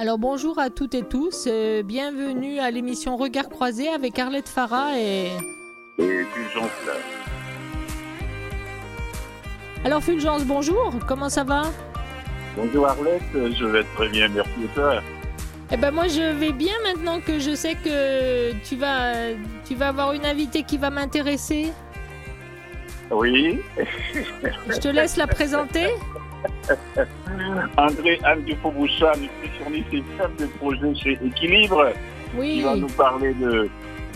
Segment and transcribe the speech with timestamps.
[0.00, 4.96] Alors bonjour à toutes et tous, euh, bienvenue à l'émission Regard croisé avec Arlette Farah
[4.96, 5.32] et...
[5.98, 6.92] Et Fulgence là.
[9.84, 11.62] Alors Fulgence, bonjour, comment ça va?
[12.56, 15.02] Bonjour Arlette, je vais très bien, merci toi?
[15.72, 19.32] Eh ben moi je vais bien maintenant que je sais que tu vas,
[19.66, 21.72] tu vas avoir une invitée qui va m'intéresser.
[23.10, 23.58] Oui.
[24.68, 25.88] Je te laisse la présenter.
[27.76, 31.90] André Anne Dupont-Bouchard, nutritionniste et chef de projet chez Équilibre,
[32.32, 33.68] qui Oui, va nous parler de,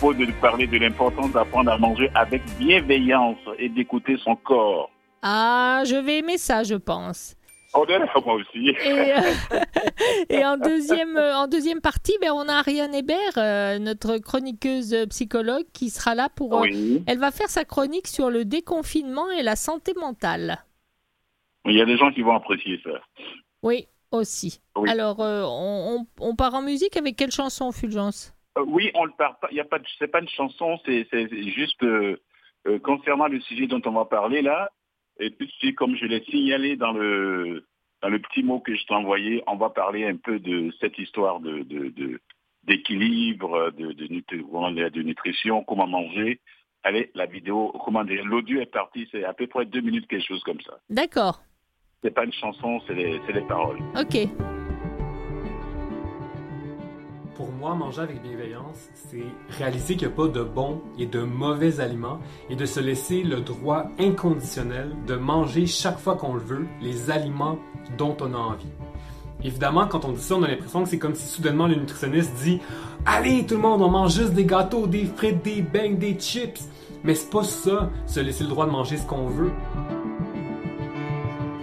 [0.03, 4.91] de nous parler de l'importance d'apprendre à manger avec bienveillance et d'écouter son corps.
[5.23, 7.35] ah je vais aimer ça je pense.
[7.75, 8.69] Oh, là, moi aussi.
[8.69, 9.61] Et, euh,
[10.29, 15.65] et en, deuxième, en deuxième partie, ben, on a Ariane Hébert, euh, notre chroniqueuse psychologue,
[15.73, 16.55] qui sera là pour...
[16.55, 17.02] euh, Oui.
[17.07, 20.59] Elle va faire sa chronique sur le déconfinement et la santé mentale.
[21.65, 23.01] Il y a des gens qui vont apprécier ça.
[23.62, 24.61] Oui, aussi.
[24.77, 24.91] Oui.
[24.91, 28.35] Alors, euh, on, on- on part en musique avec quelle chanson, Fulgence?
[28.59, 29.49] Euh, oui, on le part pas.
[29.51, 29.79] Il y a pas.
[29.79, 30.79] de- C'est pas une chanson.
[30.85, 31.07] C'est
[31.55, 32.16] juste euh,
[32.83, 34.71] concernant le sujet dont on va parler là.
[35.21, 37.65] Et tout de suite, comme je l'ai signalé dans le
[38.02, 40.99] dans le petit mot que je t'ai envoyé, on va parler un peu de cette
[40.99, 42.21] histoire de de- de-
[42.65, 46.40] d'équilibre, de, de, dire, de nutrition, comment manger.
[46.85, 50.27] Allez, la vidéo, comment dire, l'audio est parti, c'est à peu près deux minutes, quelque
[50.27, 50.79] chose comme ça.
[50.90, 51.43] D'accord,
[52.03, 53.79] C'est pas une chanson, c'est les, c'est les paroles.
[53.99, 54.29] ok.
[57.37, 59.25] Pour moi, manger avec bienveillance, c'est
[59.57, 62.19] réaliser qu'il n'y a pas de bons et de mauvais aliments
[62.51, 67.11] et de se laisser le droit inconditionnel de manger chaque fois qu'on le veut les
[67.11, 67.59] aliments
[67.97, 68.67] dont on a envie.
[69.45, 72.34] Évidemment, quand on dit ça, on a l'impression que c'est comme si soudainement le nutritionniste
[72.43, 72.61] dit
[73.06, 76.61] Allez, tout le monde, on mange juste des gâteaux, des frites, des beignes, des chips.
[77.03, 79.50] Mais c'est pas ça, se laisser le droit de manger ce qu'on veut.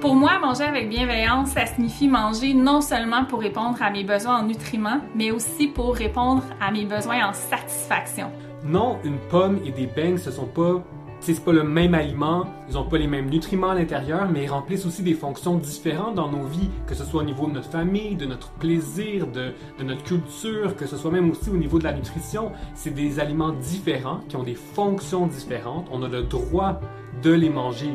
[0.01, 4.39] Pour moi, manger avec bienveillance, ça signifie manger non seulement pour répondre à mes besoins
[4.39, 8.31] en nutriments, mais aussi pour répondre à mes besoins en satisfaction.
[8.63, 10.81] Non, une pomme et des beignes, ce sont pas.
[11.19, 14.49] C'est pas le même aliment, ils ont pas les mêmes nutriments à l'intérieur, mais ils
[14.49, 17.69] remplissent aussi des fonctions différentes dans nos vies, que ce soit au niveau de notre
[17.69, 21.77] famille, de notre plaisir, de, de notre culture, que ce soit même aussi au niveau
[21.77, 22.53] de la nutrition.
[22.73, 25.87] C'est des aliments différents qui ont des fonctions différentes.
[25.91, 26.79] On a le droit
[27.21, 27.89] de les manger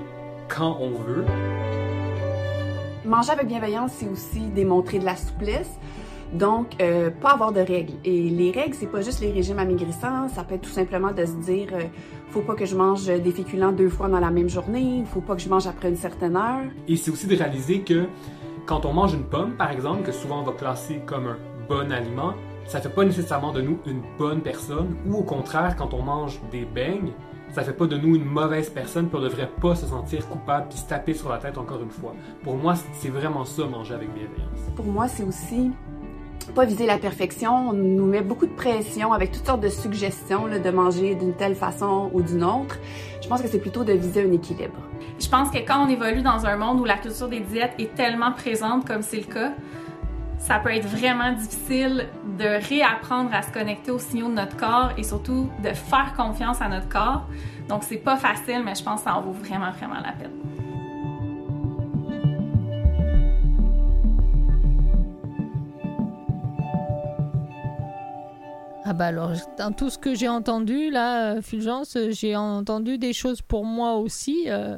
[0.48, 1.24] quand on veut.
[3.04, 5.78] Manger avec bienveillance, c'est aussi démontrer de la souplesse.
[6.32, 7.92] Donc, euh, pas avoir de règles.
[8.04, 10.28] Et les règles, c'est pas juste les régimes amaigrissants.
[10.28, 11.84] Ça peut être tout simplement de se dire, euh,
[12.30, 15.04] faut pas que je mange des féculents deux fois dans la même journée.
[15.06, 16.64] Faut pas que je mange après une certaine heure.
[16.88, 18.06] Et c'est aussi de réaliser que
[18.66, 21.36] quand on mange une pomme, par exemple, que souvent on va classer comme un
[21.68, 22.32] bon aliment,
[22.66, 26.40] ça fait pas nécessairement de nous une bonne personne, ou au contraire, quand on mange
[26.50, 27.12] des beignes,
[27.54, 30.66] ça fait pas de nous une mauvaise personne, puis on devrait pas se sentir coupable
[30.68, 32.12] puis se taper sur la tête encore une fois.
[32.42, 34.58] Pour moi, c'est vraiment ça, manger avec bienveillance.
[34.74, 35.70] Pour moi, c'est aussi
[36.54, 37.70] pas viser la perfection.
[37.70, 41.34] On nous met beaucoup de pression avec toutes sortes de suggestions là, de manger d'une
[41.34, 42.76] telle façon ou d'une autre.
[43.22, 44.76] Je pense que c'est plutôt de viser un équilibre.
[45.20, 47.94] Je pense que quand on évolue dans un monde où la culture des diètes est
[47.94, 49.52] tellement présente comme c'est le cas,
[50.44, 52.06] ça peut être vraiment difficile
[52.38, 56.60] de réapprendre à se connecter aux signaux de notre corps et surtout de faire confiance
[56.60, 57.26] à notre corps.
[57.66, 60.30] Donc c'est pas facile, mais je pense que ça en vaut vraiment, vraiment la peine.
[68.84, 72.98] Ah bah alors, dans tout ce que j'ai entendu, là, euh, Fulgence, euh, j'ai entendu
[72.98, 74.44] des choses pour moi aussi.
[74.48, 74.76] euh.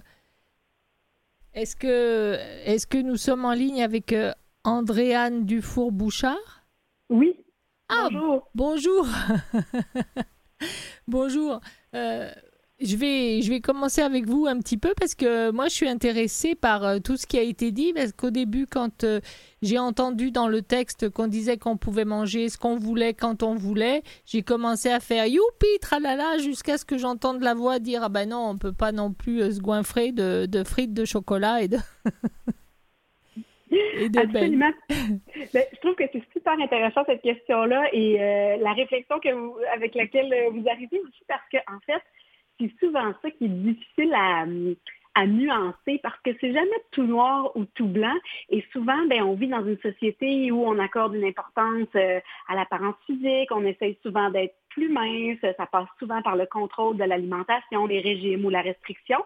[1.54, 4.14] Est-ce que, est que nous sommes en ligne avec
[4.66, 6.66] Andréane Dufour-Bouchard
[7.08, 7.34] Oui.
[7.88, 8.50] Ah, Bonjour.
[8.54, 9.06] Bonjour.
[11.06, 11.60] Bonjour.
[11.94, 12.28] Euh,
[12.80, 15.88] je, vais, je vais commencer avec vous un petit peu parce que moi, je suis
[15.88, 17.92] intéressée par euh, tout ce qui a été dit.
[17.92, 19.20] Parce qu'au début, quand euh,
[19.62, 23.54] j'ai entendu dans le texte qu'on disait qu'on pouvait manger ce qu'on voulait quand on
[23.54, 28.08] voulait, j'ai commencé à faire youpi, tralala, jusqu'à ce que j'entende la voix dire Ah
[28.08, 31.62] ben non, on peut pas non plus euh, se goinfrer de, de frites de chocolat
[31.62, 31.78] et de.
[33.98, 34.62] et de beignes.
[34.62, 34.72] Absolument.
[35.52, 39.56] Ben, je trouve que c'est super intéressant cette question-là et euh, la réflexion que vous,
[39.74, 42.02] avec laquelle euh, vous arrivez aussi parce que en fait,
[42.58, 44.44] c'est souvent ça qui est difficile à,
[45.14, 48.14] à nuancer parce que c'est jamais tout noir ou tout blanc
[48.50, 52.54] et souvent ben on vit dans une société où on accorde une importance euh, à
[52.54, 57.04] l'apparence physique, on essaye souvent d'être plus mince, ça passe souvent par le contrôle de
[57.04, 59.18] l'alimentation, les régimes ou la restriction.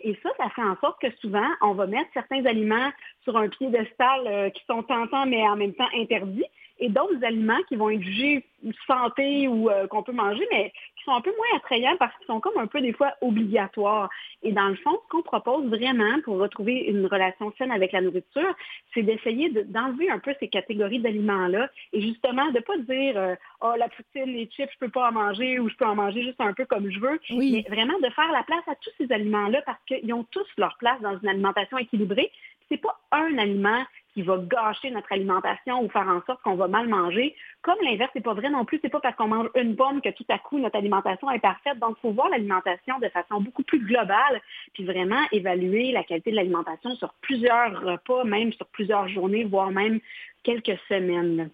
[0.00, 2.90] Et ça, ça fait en sorte que souvent, on va mettre certains aliments
[3.24, 6.44] sur un piédestal euh, qui sont tentants, mais en même temps interdits,
[6.78, 8.44] et d'autres aliments qui vont être jugés
[8.86, 10.72] santé ou euh, qu'on peut manger, mais
[11.06, 14.10] sont un peu moins attrayants parce qu'ils sont comme un peu des fois obligatoires.
[14.42, 18.02] Et dans le fond, ce qu'on propose vraiment pour retrouver une relation saine avec la
[18.02, 18.54] nourriture,
[18.92, 23.34] c'est d'essayer d'enlever un peu ces catégories d'aliments-là et justement de ne pas dire euh,
[23.62, 26.22] oh la poutine, les chips, je peux pas en manger ou je peux en manger
[26.22, 29.12] juste un peu comme je veux, mais vraiment de faire la place à tous ces
[29.12, 32.30] aliments-là parce qu'ils ont tous leur place dans une alimentation équilibrée.
[32.68, 33.84] C'est pas un aliment
[34.16, 37.36] qui va gâcher notre alimentation ou faire en sorte qu'on va mal manger.
[37.60, 40.08] Comme l'inverse n'est pas vrai non plus, c'est pas parce qu'on mange une pomme que
[40.08, 41.78] tout à coup notre alimentation est parfaite.
[41.78, 44.40] Donc, il faut voir l'alimentation de façon beaucoup plus globale,
[44.72, 49.70] puis vraiment évaluer la qualité de l'alimentation sur plusieurs repas, même sur plusieurs journées, voire
[49.70, 50.00] même
[50.42, 51.50] quelques semaines.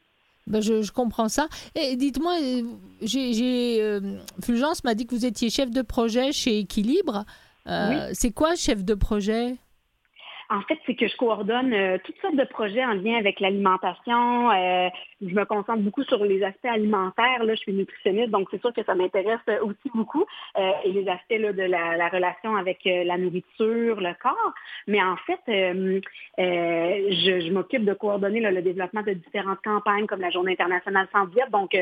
[0.46, 1.48] Ben je, comprends ça.
[1.74, 2.62] Et dites-moi, euh,
[3.02, 4.00] j'ai, euh,
[4.40, 7.24] Fulgence m'a dit que vous étiez chef de projet chez Équilibre.
[7.66, 9.56] Euh, c'est quoi chef de projet?
[10.52, 14.50] En fait, c'est que je coordonne euh, toutes sortes de projets en lien avec l'alimentation.
[14.50, 14.88] Euh,
[15.22, 17.42] je me concentre beaucoup sur les aspects alimentaires.
[17.42, 20.26] Là, je suis nutritionniste, donc c'est sûr que ça m'intéresse aussi beaucoup.
[20.58, 24.52] Euh, et les aspects de la, relation avec la nourriture, le corps.
[24.86, 30.52] Mais en fait, je, m'occupe de coordonner le développement de différentes campagnes comme la Journée
[30.52, 31.50] internationale sans diète.
[31.50, 31.74] Donc,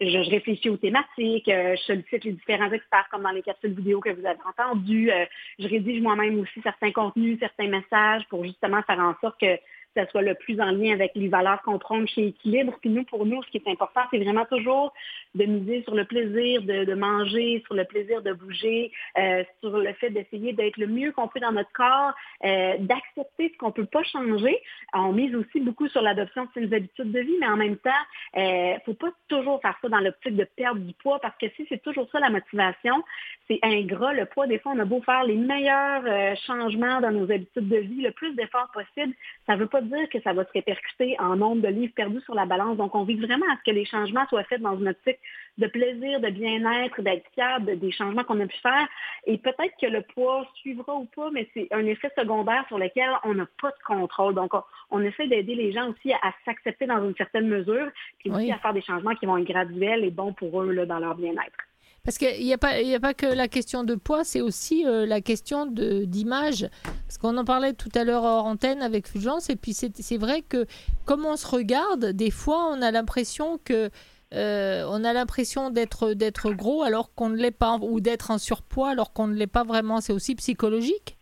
[0.00, 4.10] je, réfléchis aux thématiques, je sollicite les différents experts comme dans les capsules vidéo que
[4.10, 5.10] vous avez entendues.
[5.58, 9.58] je rédige moi-même aussi certains contenus, certains messages pour justement faire en sorte que
[9.96, 12.74] ça soit le plus en lien avec les valeurs qu'on prend chez Équilibre.
[12.80, 14.92] Puis nous, pour nous, ce qui est important, c'est vraiment toujours
[15.34, 19.92] de miser sur le plaisir de, manger, sur le plaisir de bouger, euh, sur le
[19.94, 22.12] fait d'essayer d'être le mieux qu'on peut dans notre corps,
[22.44, 24.60] euh, d'accepter ce qu'on ne peut pas changer.
[24.92, 27.90] On mise aussi beaucoup sur l'adoption de ces habitudes de vie, mais en même temps,
[28.34, 31.36] il euh, ne faut pas toujours faire ça dans l'optique de perdre du poids, parce
[31.38, 33.02] que si c'est toujours ça la motivation,
[33.48, 34.12] c'est ingrat.
[34.12, 37.78] Le poids, des fois, on a beau faire les meilleurs changements dans nos habitudes de
[37.78, 39.14] vie, le plus d'efforts possible,
[39.46, 42.20] ça ne veut pas dire que ça va se répercuter en nombre de livres perdus
[42.22, 42.76] sur la balance.
[42.76, 45.18] Donc, on vise vraiment à ce que les changements soient faits dans une optique
[45.58, 48.86] de plaisir, de bien-être, d'être fier des changements qu'on a pu faire.
[49.26, 53.10] Et peut-être que le poids suivra ou pas, mais c'est un effet secondaire sur lequel
[53.24, 54.34] on n'a pas de contrôle.
[54.34, 54.52] Donc,
[54.90, 58.58] on, essaie d'aider les gens aussi à, s'accepter dans une certaine mesure, puis aussi à
[58.58, 61.65] faire des changements qui vont être graduels et bons pour eux là, dans leur bien-être.
[62.06, 65.66] Parce qu'il n'y a, pas, que la question de poids, c'est aussi euh, la question
[65.66, 66.68] d'image.
[66.84, 70.42] Parce qu'on en parlait tout à l'heure hors antenne avec Fulgence, et puis c'est vrai
[70.42, 70.66] que
[71.04, 73.90] comme on se regarde, des fois on a l'impression que
[74.34, 78.90] euh, a l'impression d'être d'être gros alors qu'on ne l'est pas, ou d'être en surpoids
[78.90, 80.00] alors qu'on ne l'est pas vraiment.
[80.00, 81.16] C'est aussi psychologique.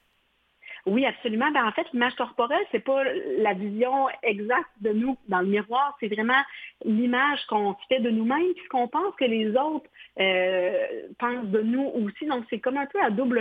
[0.87, 1.51] Oui, absolument.
[1.51, 3.03] Ben, en fait, l'image corporelle, c'est pas
[3.39, 6.43] la vision exacte de nous dans le miroir, c'est vraiment
[6.85, 9.89] l'image qu'on fait de nous-mêmes, puisqu'on pense que les autres
[10.21, 10.87] euh,
[11.19, 12.27] pensent de nous aussi.
[12.27, 13.41] Donc, c'est comme un peu à double,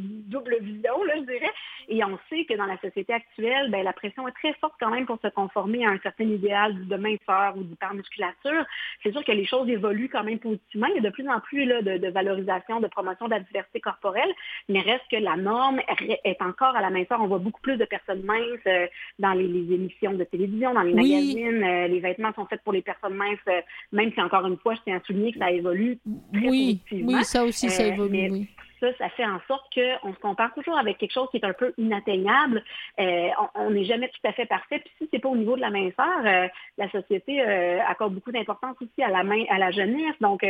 [0.00, 1.52] double vision, là, je dirais.
[1.88, 4.90] Et on sait que dans la société actuelle, ben, la pression est très forte quand
[4.90, 8.64] même pour se conformer à un certain idéal de minceur ou d'hypermusculature.
[9.02, 10.86] C'est sûr que les choses évoluent quand même positivement.
[10.88, 13.40] Il y a de plus en plus là, de, de valorisation, de promotion de la
[13.40, 14.32] diversité corporelle,
[14.68, 15.80] mais reste que la norme
[16.24, 17.20] est encore à la minceur.
[17.20, 18.86] On voit beaucoup plus de personnes minces euh,
[19.18, 21.62] dans les, émissions de télévision, dans les magazines.
[21.62, 23.60] Euh, les vêtements sont faits pour les personnes minces, euh,
[23.92, 26.00] même si encore une fois, je tiens à souligner que ça évolue
[26.32, 28.28] très oui, Oui, ça aussi, ça évolue.
[28.32, 28.48] oui
[28.80, 31.52] ça, ça fait en sorte qu'on se compare toujours avec quelque chose qui est un
[31.52, 32.62] peu inatteignable.
[33.00, 34.80] Euh, on n'est jamais tout à fait parfait.
[34.80, 36.46] Puis si c'est pas au niveau de la minceur, euh,
[36.78, 40.14] la société euh, accorde beaucoup d'importance aussi à la main, à la jeunesse.
[40.20, 40.42] Donc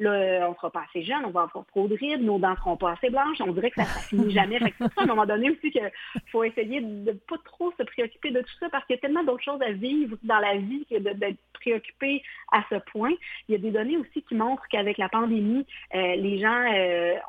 [0.00, 2.76] là, on sera pas assez jeune, on va avoir trop de rides, nos dents seront
[2.76, 3.40] pas assez blanches.
[3.40, 4.58] On dirait que ça, ne finit jamais.
[4.58, 5.90] fait que c'est ça, à un moment donné aussi qu'il
[6.30, 9.24] faut essayer de pas trop se préoccuper de tout ça parce qu'il y a tellement
[9.24, 13.12] d'autres choses à vivre dans la vie que d'être préoccupé à ce point.
[13.48, 16.64] Il y a des données aussi qui montrent qu'avec la pandémie, les gens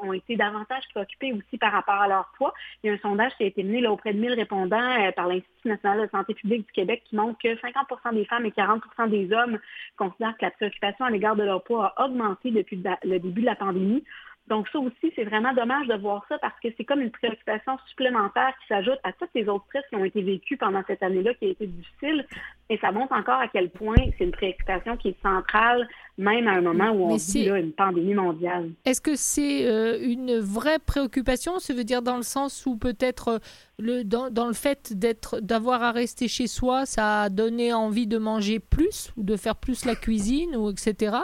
[0.02, 2.54] ont été davantage préoccupés aussi par rapport à leur poids.
[2.84, 5.12] Il y a un sondage qui a été mené là, auprès de 1000 répondants euh,
[5.12, 8.52] par l'Institut national de santé publique du Québec qui montre que 50% des femmes et
[8.52, 9.60] 40% des hommes
[9.98, 13.46] considèrent que la préoccupation à l'égard de leur poids a augmenté depuis le début de
[13.46, 14.04] la pandémie.
[14.48, 17.78] Donc ça aussi, c'est vraiment dommage de voir ça parce que c'est comme une préoccupation
[17.88, 21.34] supplémentaire qui s'ajoute à toutes les autres stress qui ont été vécus pendant cette année-là
[21.34, 22.28] qui a été difficile.
[22.70, 25.88] Et ça montre encore à quel point c'est une préoccupation qui est centrale,
[26.20, 28.70] même à un moment où on vit une pandémie mondiale.
[28.86, 31.58] Est-ce que c'est euh, une vraie préoccupation?
[31.58, 33.40] Ça veut dire dans le sens où peut-être euh,
[33.80, 38.06] le, dans, dans, le fait d'être, d'avoir à rester chez soi, ça a donné envie
[38.06, 41.18] de manger plus ou de faire plus la cuisine ou etc.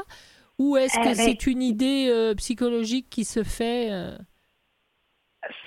[0.62, 4.16] Ou est-ce que euh, c'est ben, une idée euh, psychologique qui se fait euh?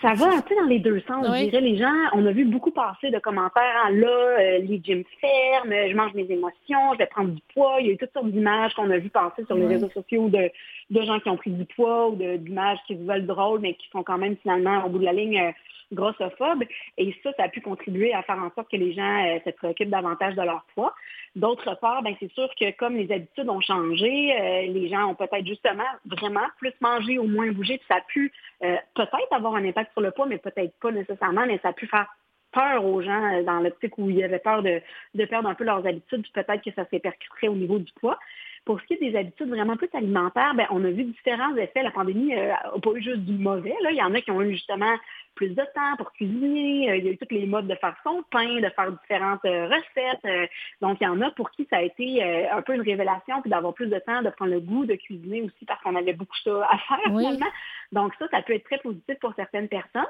[0.01, 1.61] Ça va un peu dans les deux sens, je dirais.
[1.61, 3.83] Les gens, on a vu beaucoup passer de commentaires.
[3.85, 7.79] Hein, là, les gyms ferment, je mange mes émotions, je vais prendre du poids.
[7.81, 10.29] Il y a eu toutes sortes d'images qu'on a vu passer sur les réseaux sociaux
[10.29, 10.49] de,
[10.91, 13.89] de gens qui ont pris du poids ou d'images qui se veulent drôles, mais qui
[13.91, 15.53] sont quand même finalement, au bout de la ligne,
[15.93, 16.65] grossophobe.
[16.99, 19.51] Et ça, ça a pu contribuer à faire en sorte que les gens euh, se
[19.51, 20.95] préoccupent davantage de leur poids.
[21.37, 25.15] D'autre part, ben, c'est sûr que comme les habitudes ont changé, euh, les gens ont
[25.15, 29.55] peut-être justement vraiment plus mangé ou moins bougé, puis ça a pu euh, peut-être avoir
[29.57, 32.07] un impact sur le poids, mais peut-être pas nécessairement, mais ça a pu faire
[32.53, 34.81] peur aux gens dans l'optique où ils avaient peur de,
[35.15, 37.93] de perdre un peu leurs habitudes, puis peut-être que ça s'est percuterait au niveau du
[37.95, 38.19] poids.
[38.65, 41.83] Pour ce qui est des habitudes vraiment plus alimentaires, ben, on a vu différents effets.
[41.83, 43.75] La pandémie n'a pas eu juste du mauvais.
[43.83, 43.91] Là.
[43.91, 44.97] Il y en a qui ont eu justement
[45.35, 46.91] plus de temps pour cuisiner.
[46.91, 49.45] Euh, il y a eu tous les modes de faire son pain, de faire différentes
[49.45, 50.25] euh, recettes.
[50.25, 50.47] Euh,
[50.81, 53.51] donc, il y en a pour qui ça a été un peu une révélation, puis
[53.51, 56.37] d'avoir plus de temps, de prendre le goût de cuisiner aussi parce qu'on avait beaucoup
[56.43, 57.47] ça à faire finalement.
[57.95, 60.03] Donc, ça, ça peut être très positif pour certaines personnes.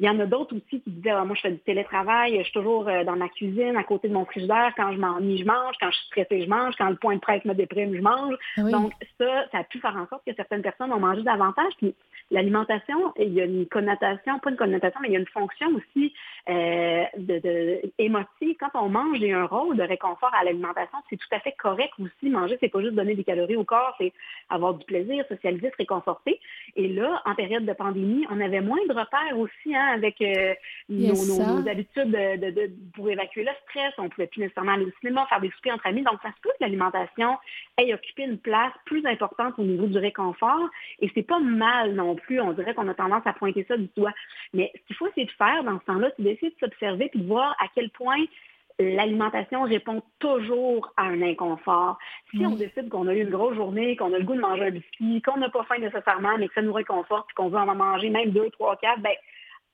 [0.00, 2.42] Il y en a d'autres aussi qui disaient, ah, moi, je fais du télétravail, je
[2.42, 4.72] suis toujours dans ma cuisine, à côté de mon frigidaire.
[4.76, 5.76] Quand je m'ennuie, je mange.
[5.80, 6.74] Quand je suis stressée, je mange.
[6.76, 8.34] Quand le point de presse me déprime, je mange.
[8.56, 11.72] Ah Donc, ça, ça a pu faire en sorte que certaines personnes ont mangé davantage.
[11.78, 11.94] Puis,
[12.30, 15.68] l'alimentation, il y a une connotation, pas une connotation, mais il y a une fonction
[15.74, 16.12] aussi
[16.48, 18.56] euh, de, émotive.
[18.58, 20.96] Quand on mange, il y a un rôle de réconfort à l'alimentation.
[21.10, 22.30] C'est tout à fait correct aussi.
[22.30, 24.14] Manger, c'est pas juste donner des calories au corps, c'est
[24.48, 26.40] avoir du plaisir, socialiser, se réconforter.
[26.74, 30.54] Et là, en période de pandémie, on avait moins de repères aussi hein, avec euh,
[30.88, 33.92] nos, habitudes de, pour évacuer le stress.
[33.98, 36.02] On pouvait plus nécessairement aller au cinéma, faire des soupers entre amis.
[36.02, 37.36] Donc, ça se peut que l'alimentation
[37.76, 40.70] ait occupé une place plus importante au niveau du réconfort.
[41.00, 42.40] Et c'est pas mal non plus.
[42.40, 44.14] On dirait qu'on a tendance à pointer ça du doigt.
[44.54, 47.20] Mais ce qu'il faut essayer de faire dans ce temps-là, c'est d'essayer de s'observer puis
[47.20, 48.24] de voir à quel point
[48.78, 51.98] l'alimentation répond toujours à un inconfort.
[52.30, 54.66] Si on décide qu'on a eu une grosse journée, qu'on a le goût de manger
[54.66, 57.74] un biscuit, qu'on n'a pas faim nécessairement, mais que ça nous réconforte, qu'on veut en
[57.74, 59.14] manger même deux, trois, quatre, ben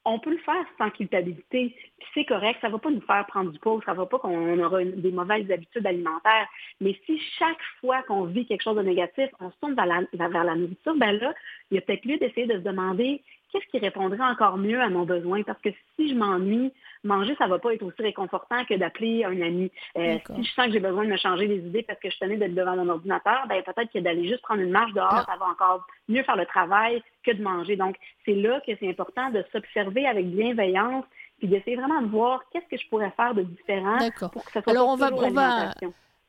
[0.06, 1.74] on peut le faire sans culpabilité.
[1.98, 4.06] Puis c'est correct, ça ne va pas nous faire prendre du poids, ça ne va
[4.06, 6.46] pas qu'on aura des mauvaises habitudes alimentaires.
[6.80, 10.02] Mais si chaque fois qu'on vit quelque chose de négatif, on se tourne vers la,
[10.12, 11.34] vers la nourriture, ben là,
[11.70, 13.22] il y a peut-être lieu d'essayer de se demander
[13.54, 15.42] qu'est-ce qui répondrait encore mieux à mon besoin?
[15.44, 16.72] Parce que si je m'ennuie,
[17.04, 19.70] manger, ça ne va pas être aussi réconfortant que d'appeler un ami.
[19.96, 22.18] Euh, si je sens que j'ai besoin de me changer les idées parce que je
[22.18, 25.36] tenais d'être devant mon ordinateur, ben, peut-être que d'aller juste prendre une marche dehors, ça
[25.38, 27.76] va encore mieux faire le travail que de manger.
[27.76, 31.04] Donc, c'est là que c'est important de s'observer avec bienveillance
[31.38, 33.98] puis d'essayer vraiment de voir qu'est-ce que je pourrais faire de différent
[34.32, 35.70] pour que ça soit Alors, on va, on va...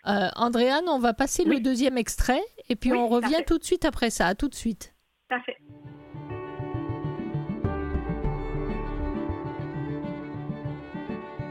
[0.07, 3.85] Euh, Andréane, on va passer le deuxième extrait et puis on revient tout de suite
[3.85, 4.27] après ça.
[4.27, 4.93] À tout de suite.
[5.27, 5.57] Parfait.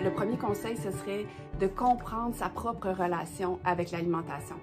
[0.04, 1.25] Le premier conseil, ce serait
[1.58, 4.56] de comprendre sa propre relation avec l'alimentation,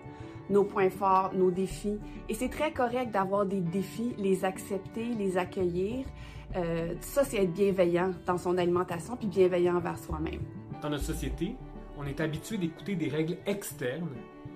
[0.51, 1.97] nos points forts, nos défis.
[2.29, 6.05] Et c'est très correct d'avoir des défis, les accepter, les accueillir.
[6.55, 10.41] Euh, ça, c'est être bienveillant dans son alimentation, puis bienveillant envers soi-même.
[10.79, 11.55] Dans notre société,
[11.97, 14.09] on est habitué d'écouter des règles externes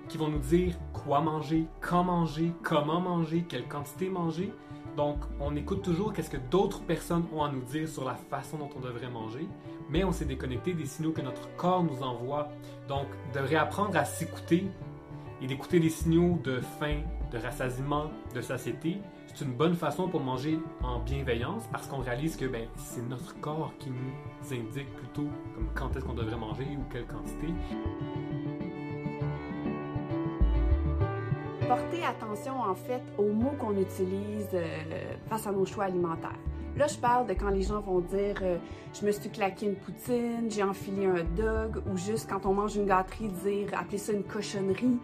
[0.08, 4.52] qui vont nous dire quoi manger, quand manger, comment manger, quelle quantité manger.
[4.96, 8.56] Donc, on écoute toujours qu'est-ce que d'autres personnes ont à nous dire sur la façon
[8.56, 9.46] dont on devrait manger,
[9.90, 12.48] mais on s'est déconnecté des signaux que notre corps nous envoie.
[12.88, 14.66] Donc, de réapprendre à s'écouter
[15.42, 20.20] et d'écouter les signaux de faim, de rassasiement, de satiété, c'est une bonne façon pour
[20.20, 25.28] manger en bienveillance parce qu'on réalise que ben, c'est notre corps qui nous indique plutôt
[25.74, 27.48] quand est-ce qu'on devrait manger ou quelle quantité.
[31.66, 36.38] Porter attention en fait aux mots qu'on utilise euh, face à nos choix alimentaires.
[36.76, 38.58] Là, je parle de quand les gens vont dire euh,
[38.92, 42.76] je me suis claqué une poutine, j'ai enfilé un dog, ou juste quand on mange
[42.76, 44.98] une gâterie, dire appeler ça une cochonnerie,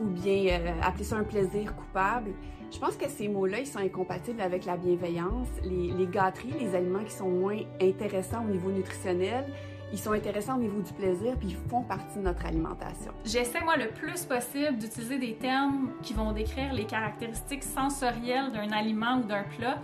[0.00, 2.30] ou bien euh, appeler ça un plaisir coupable.
[2.72, 5.48] Je pense que ces mots-là, ils sont incompatibles avec la bienveillance.
[5.62, 9.44] Les, les gâteries, les aliments qui sont moins intéressants au niveau nutritionnel,
[9.92, 13.12] ils sont intéressants au niveau du plaisir, puis ils font partie de notre alimentation.
[13.24, 18.70] J'essaie, moi, le plus possible d'utiliser des termes qui vont décrire les caractéristiques sensorielles d'un
[18.70, 19.78] aliment ou d'un plat,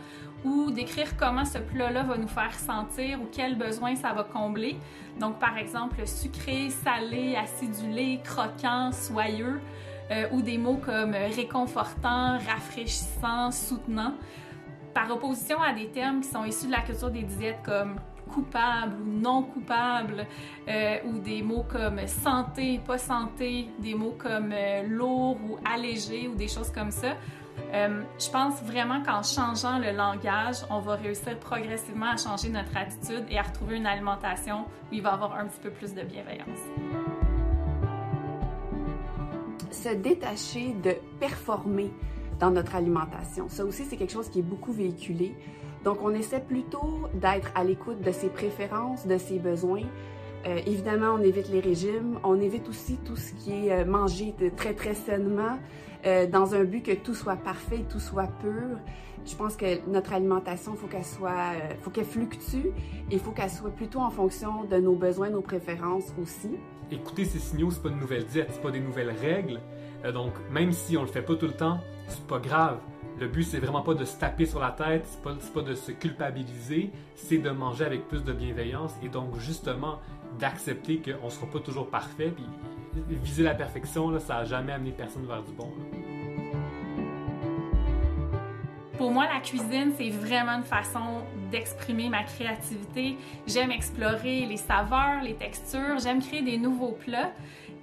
[0.44, 4.76] ou décrire comment ce plat-là va nous faire sentir ou quels besoins ça va combler.
[5.18, 9.60] Donc, par exemple, sucré, salé, acidulé, croquant, soyeux,
[10.12, 14.14] euh, ou des mots comme réconfortant, rafraîchissant, soutenant,
[14.94, 17.96] par opposition à des termes qui sont issus de la culture des diètes comme
[18.33, 20.26] coupable ou non coupable,
[20.68, 26.28] euh, ou des mots comme santé, pas santé, des mots comme euh, lourd ou allégé
[26.28, 27.14] ou des choses comme ça.
[27.73, 32.76] Euh, je pense vraiment qu'en changeant le langage, on va réussir progressivement à changer notre
[32.76, 35.95] attitude et à retrouver une alimentation où il va y avoir un petit peu plus
[35.95, 36.59] de bienveillance.
[39.71, 41.90] Se détacher de performer
[42.38, 43.49] dans notre alimentation.
[43.49, 45.35] Ça aussi, c'est quelque chose qui est beaucoup véhiculé.
[45.87, 49.85] Donc, on essaie plutôt d'être à l'écoute de ses préférences, de ses besoins.
[50.45, 54.35] Euh, évidemment, on évite les régimes, on évite aussi tout ce qui est euh, mangé
[54.57, 55.61] très très sainement,
[56.05, 58.81] euh, dans un but que tout soit parfait, tout soit pur.
[59.25, 61.52] Je pense que notre alimentation, faut qu'elle soit,
[61.83, 62.66] faut qu'elle fluctue
[63.09, 66.50] et il faut qu'elle soit plutôt en fonction de nos besoins, nos préférences aussi.
[66.90, 69.61] Écouter ces signaux, c'est pas une nouvelle diète, c'est pas des nouvelles règles.
[70.12, 71.78] Donc, même si on le fait pas tout le temps,
[72.09, 72.78] c'est pas grave.
[73.18, 75.75] Le but, c'est vraiment pas de se taper sur la tête, c'est pas, pas de
[75.75, 80.00] se culpabiliser, c'est de manger avec plus de bienveillance et donc justement
[80.38, 82.30] d'accepter qu'on sera pas toujours parfait.
[82.35, 82.44] Puis
[83.08, 85.73] viser la perfection, ça a jamais amené personne vers du bon.
[88.99, 93.16] Pour moi, la cuisine, c'est vraiment une façon d'exprimer ma créativité.
[93.46, 97.32] J'aime explorer les saveurs, les textures, j'aime créer des nouveaux plats.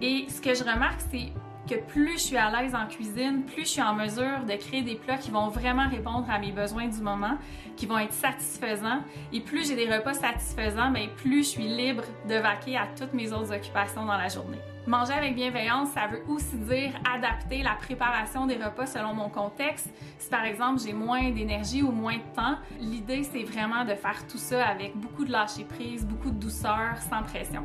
[0.01, 1.31] Et ce que je remarque, c'est
[1.67, 4.81] que plus je suis à l'aise en cuisine, plus je suis en mesure de créer
[4.81, 7.37] des plats qui vont vraiment répondre à mes besoins du moment,
[7.75, 9.01] qui vont être satisfaisants.
[9.31, 13.13] Et plus j'ai des repas satisfaisants, ben, plus je suis libre de vaquer à toutes
[13.13, 14.59] mes autres occupations dans la journée.
[14.85, 19.89] Manger avec bienveillance, ça veut aussi dire adapter la préparation des repas selon mon contexte.
[20.19, 24.27] Si par exemple j'ai moins d'énergie ou moins de temps, l'idée c'est vraiment de faire
[24.27, 27.63] tout ça avec beaucoup de lâcher prise, beaucoup de douceur, sans pression.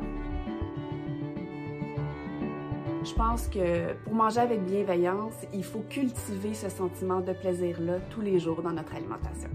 [3.01, 8.19] Je pense que pour manger avec bienveillance, il faut cultiver ce sentiment de plaisir-là tous
[8.19, 9.49] les jours dans notre alimentation.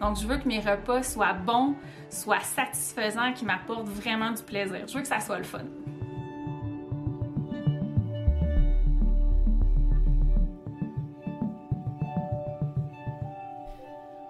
[0.00, 1.76] Donc, je veux que mes repas soient bons,
[2.08, 4.88] soient satisfaisants, qui m'apportent vraiment du plaisir.
[4.88, 5.64] Je veux que ça soit le fun.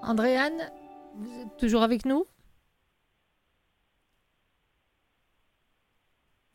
[0.03, 0.71] Andréane,
[1.17, 2.25] vous êtes toujours avec nous?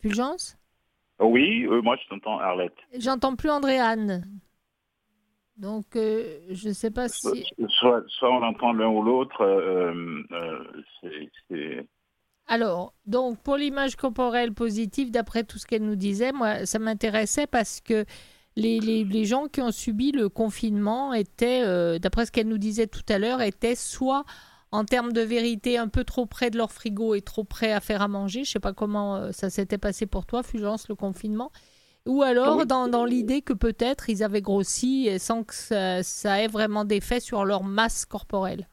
[0.01, 0.55] Fulgence?
[1.19, 2.75] Oui, euh, moi je t'entends, Arlette.
[2.98, 4.24] J'entends plus Andréane.
[5.57, 7.45] Donc, euh, je ne sais pas si.
[7.69, 9.41] Soit, soit on entend l'un ou l'autre.
[9.41, 10.24] Euh,
[12.48, 17.48] Alors, donc, pour l'image corporelle positive, d'après tout ce qu'elle nous disait, moi, ça m'intéressait
[17.48, 18.03] parce que
[18.57, 22.88] les, les, les, gens qui ont subi le confinement étaient, d'après ce qu'elle nous disait
[22.88, 24.25] tout à l'heure, étaient soit
[24.75, 27.79] en termes de vérité un peu trop près de leur frigo et trop près à
[27.79, 28.44] faire à manger.
[28.44, 31.51] Je sais pas comment euh, ça s'était passé pour toi, Fulgence, le confinement.
[32.05, 36.86] Ou alors dans, dans l'idée que peut-être ils avaient grossi sans que ça, ait vraiment
[36.86, 38.67] d'effet sur leur masse corporelle.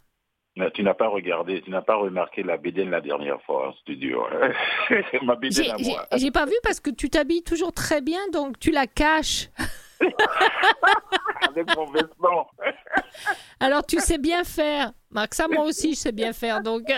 [0.74, 4.22] tu n'as pas regardé, tu n'as pas remarqué la bédaine la dernière fois en studio.
[5.22, 6.06] Ma bédaine à moi.
[6.16, 9.48] J'ai pas vu parce que tu t'habilles toujours très bien, donc tu la caches.
[11.48, 12.48] Avec mon vêtement.
[13.60, 14.92] Alors, tu sais bien faire.
[15.10, 16.62] Marc, ça, moi aussi, je sais bien faire.
[16.62, 16.84] Donc.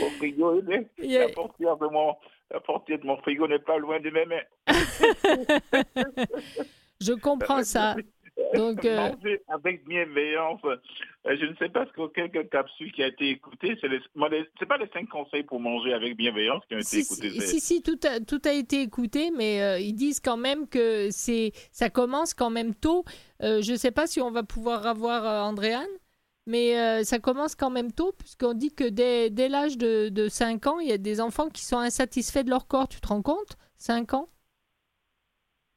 [0.00, 2.16] mon frigo, la, portière de mon,
[2.50, 4.42] la portière de mon frigo n'est pas loin de mes mains.
[7.00, 7.96] je comprends ça.
[8.54, 9.10] Donc, euh...
[9.48, 10.60] avec bienveillance.
[10.64, 10.76] Euh,
[11.24, 13.76] je ne sais pas ce que quelques capsules qui a été écoutées.
[13.80, 17.30] Ce n'est pas les cinq conseils pour manger avec bienveillance qui ont été écoutés.
[17.40, 21.08] Si, si, tout a, tout a été écouté, mais euh, ils disent quand même que
[21.10, 23.04] c'est, ça commence quand même tôt.
[23.42, 25.86] Euh, je ne sais pas si on va pouvoir avoir Andréane,
[26.46, 30.66] mais ça commence quand même tôt, puisqu'on dit que dès, dès l'âge de, de 5
[30.66, 32.88] ans, il y a des enfants qui sont insatisfaits de leur corps.
[32.88, 33.58] Tu te rends compte?
[33.76, 34.28] 5 ans?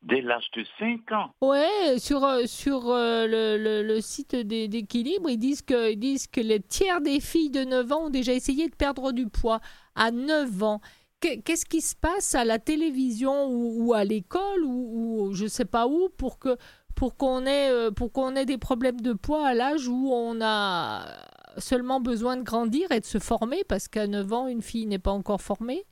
[0.04, 1.32] Dès l'âge de 5 ans.
[1.42, 6.42] Ouais, sur, euh, sur euh, le, le, site d'équilibre, ils disent, que, ils disent que
[6.42, 9.60] les tiers des filles de 9 ans ont déjà essayé de perdre du poids
[9.96, 10.82] à 9 ans.
[11.20, 16.10] Qu'est-ce qui se passe à la télévision ou, à l'école ou, je sais pas où
[16.18, 16.40] pour
[16.96, 20.42] pour qu'on ait euh, pour qu'on ait des problèmes de poids à l'âge où on
[20.42, 21.06] a
[21.58, 24.98] seulement besoin de grandir et de se former parce qu'à 9 ans une fille n'est
[24.98, 25.86] pas encore formée?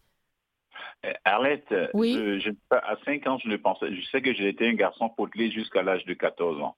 [1.05, 4.73] Euh, Arlette, je, à 5 ans, je ne pensais, je sais que j'ai été un
[4.73, 6.75] garçon potelé jusqu'à l'âge de 14 ans.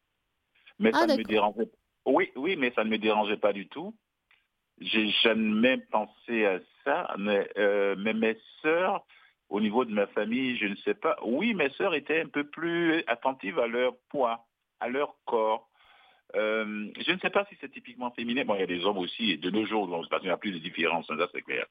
[0.79, 1.69] Mais ah, ça ne me dérangeait
[2.05, 3.95] Oui, oui, mais ça ne me dérangeait pas du tout.
[4.79, 9.05] J'ai jamais pensé à ça, mais, euh, mais mes sœurs,
[9.49, 11.17] au niveau de ma famille, je ne sais pas.
[11.23, 14.47] Oui, mes sœurs étaient un peu plus attentives à leur poids,
[14.79, 15.69] à leur corps.
[16.36, 18.45] Euh, je ne sais pas si c'est typiquement féminin.
[18.45, 20.51] Bon, il y a des hommes aussi, et de nos jours, il n'y a plus
[20.51, 21.65] de différence, ça c'est clair.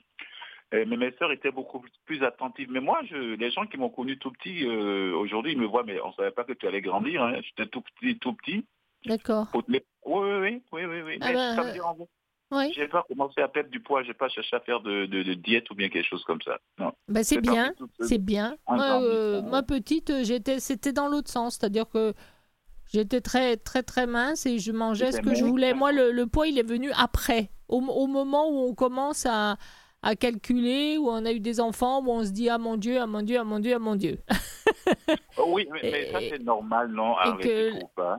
[0.73, 2.71] Euh, mais mes sœurs étaient beaucoup plus attentives.
[2.71, 5.83] Mais moi, je, les gens qui m'ont connu tout petit, euh, aujourd'hui, ils me voient,
[5.85, 7.23] mais on ne savait pas que tu allais grandir.
[7.23, 7.41] Hein.
[7.43, 8.65] J'étais tout petit, tout petit.
[9.05, 9.49] D'accord.
[9.55, 11.19] Oui, oui, oui, oui, oui.
[11.21, 11.99] Ah mais bah, ça me dérange.
[12.53, 12.73] Oui.
[12.75, 15.71] J'ai pas commencé à perdre du poids, j'ai pas cherché à faire de, de, diète
[15.71, 16.59] ou bien quelque chose comme ça.
[16.79, 16.93] Non.
[17.07, 18.57] Bah c'est bien, c'est bien.
[18.69, 22.13] Moi, euh, ma petite, j'étais, c'était dans l'autre sens, c'est-à-dire que
[22.93, 25.75] j'étais très, très, très mince et je mangeais ce que je voulais.
[25.75, 29.57] Moi, le, le, poids, il est venu après, au, au moment où on commence à,
[30.03, 32.99] à calculer, où on a eu des enfants, où on se dit ah mon Dieu,
[33.01, 34.19] ah mon Dieu, ah mon Dieu, ah mon Dieu.
[35.47, 38.19] oui, mais, ça c'est normal, non que, pas?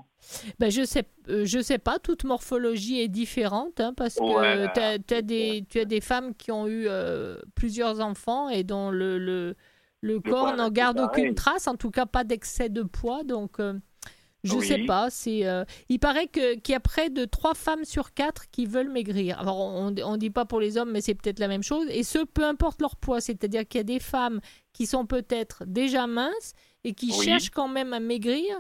[0.60, 1.98] Ben, je sais, euh, je sais pas.
[1.98, 4.74] Toute morphologie est différente, hein, parce que
[5.06, 8.92] tu as, des, tu as des femmes qui ont eu euh, plusieurs enfants et dont
[8.92, 9.56] le, le,
[10.02, 13.60] le, corps n'en garde aucune trace, en tout cas pas d'excès de poids, donc.
[13.60, 13.74] Euh,
[14.44, 14.66] Je Oui.
[14.66, 15.10] sais pas.
[15.12, 15.46] C'est.
[15.46, 18.90] euh, il paraît que qu'il y a près de 3 femmes sur 4 qui veulent
[18.90, 19.40] maigrir.
[19.40, 21.86] Alors on on dit pas pour les hommes, mais c'est peut-être la même chose.
[21.90, 23.22] Et ce, peu importe leur poids.
[23.22, 24.40] C'est-à-dire qu'il y a des femmes
[24.74, 27.24] qui sont peut-être déjà minces et qui Oui.
[27.26, 28.56] cherchent quand même à maigrir.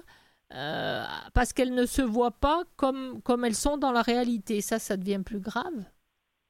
[0.54, 4.60] euh, parce qu'elles ne se voient pas comme, comme elles sont dans la réalité.
[4.60, 5.86] Ça, ça devient plus grave.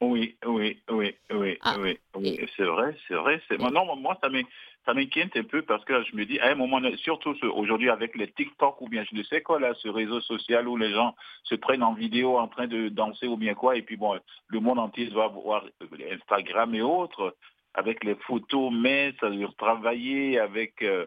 [0.01, 2.29] Oui, oui, oui, oui, Ah, oui, oui.
[2.29, 3.39] et- C'est vrai, c'est vrai.
[3.47, 3.59] C'est...
[3.59, 4.41] Non, moi, ça m'in-
[4.85, 8.15] ça m'inquiète un peu parce que je me dis, à un moment, surtout aujourd'hui avec
[8.15, 11.15] les TikTok ou bien je ne sais quoi, là, ce réseau social où les gens
[11.43, 14.59] se prennent en vidéo en train de danser ou bien quoi, et puis bon, le
[14.59, 15.65] monde entier va voir
[16.11, 17.35] Instagram et autres,
[17.73, 19.13] avec les photos minces,
[19.57, 21.05] travailler avec euh,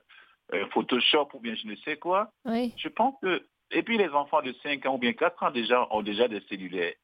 [0.52, 2.30] euh, Photoshop ou bien je ne sais quoi.
[2.44, 2.72] Oui.
[2.76, 5.86] Je pense que, et puis les enfants de 5 ans ou bien 4 ans déjà
[5.90, 6.94] ont déjà des cellulaires.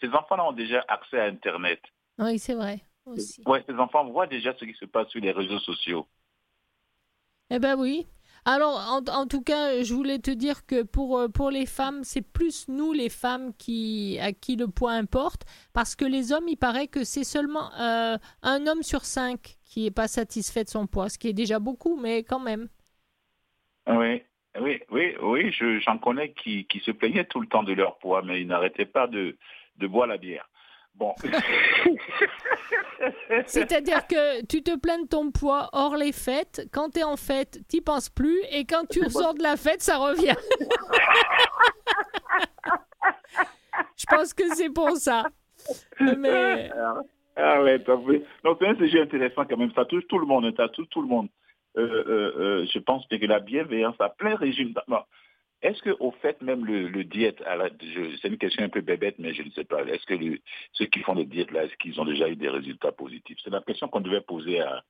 [0.00, 1.80] Ces enfants-là ont déjà accès à Internet.
[2.18, 2.80] Oui, c'est vrai.
[3.06, 3.42] Aussi.
[3.46, 6.06] Ouais, ces enfants voient déjà ce qui se passe sur les réseaux sociaux.
[7.50, 8.06] Eh ben oui.
[8.44, 12.04] Alors, en, en tout cas, je voulais te dire que pour, euh, pour les femmes,
[12.04, 15.42] c'est plus nous, les femmes, qui, à qui le poids importe.
[15.72, 19.82] Parce que les hommes, il paraît que c'est seulement euh, un homme sur cinq qui
[19.84, 22.68] n'est pas satisfait de son poids, ce qui est déjà beaucoup, mais quand même.
[23.88, 24.22] Oui,
[24.60, 27.98] oui, oui, oui, je- j'en connais qui, qui se plaignaient tout le temps de leur
[27.98, 29.36] poids, mais ils n'arrêtaient pas de,
[29.76, 30.48] de boire la bière.
[30.96, 31.14] Bon.
[33.46, 36.68] C'est-à-dire que tu te plains de ton poids hors les fêtes.
[36.72, 38.40] Quand tu es en fête, tu penses plus.
[38.50, 40.36] Et quand tu ressors de la fête, ça revient.
[43.96, 45.24] Je pense que c'est pour ça.
[46.00, 46.70] Mais
[47.36, 47.78] Ah ouais.
[47.78, 49.72] Donc c'est un sujet intéressant quand même.
[49.74, 51.28] Ça touche tout le monde, ça touche tout le monde.
[51.76, 54.72] Euh, euh, euh, je pense que la bienveillance à plein régime.
[54.88, 55.00] Bon,
[55.62, 57.42] Est-ce que au fait même le, le diète,
[58.22, 59.82] c'est une question un peu bébête, mais je ne sais pas.
[59.84, 60.38] Est-ce que le-
[60.72, 63.38] ceux qui font le diète là, est-ce qu'ils ont déjà eu des résultats positifs?
[63.42, 64.82] C'est la question qu'on devait poser à,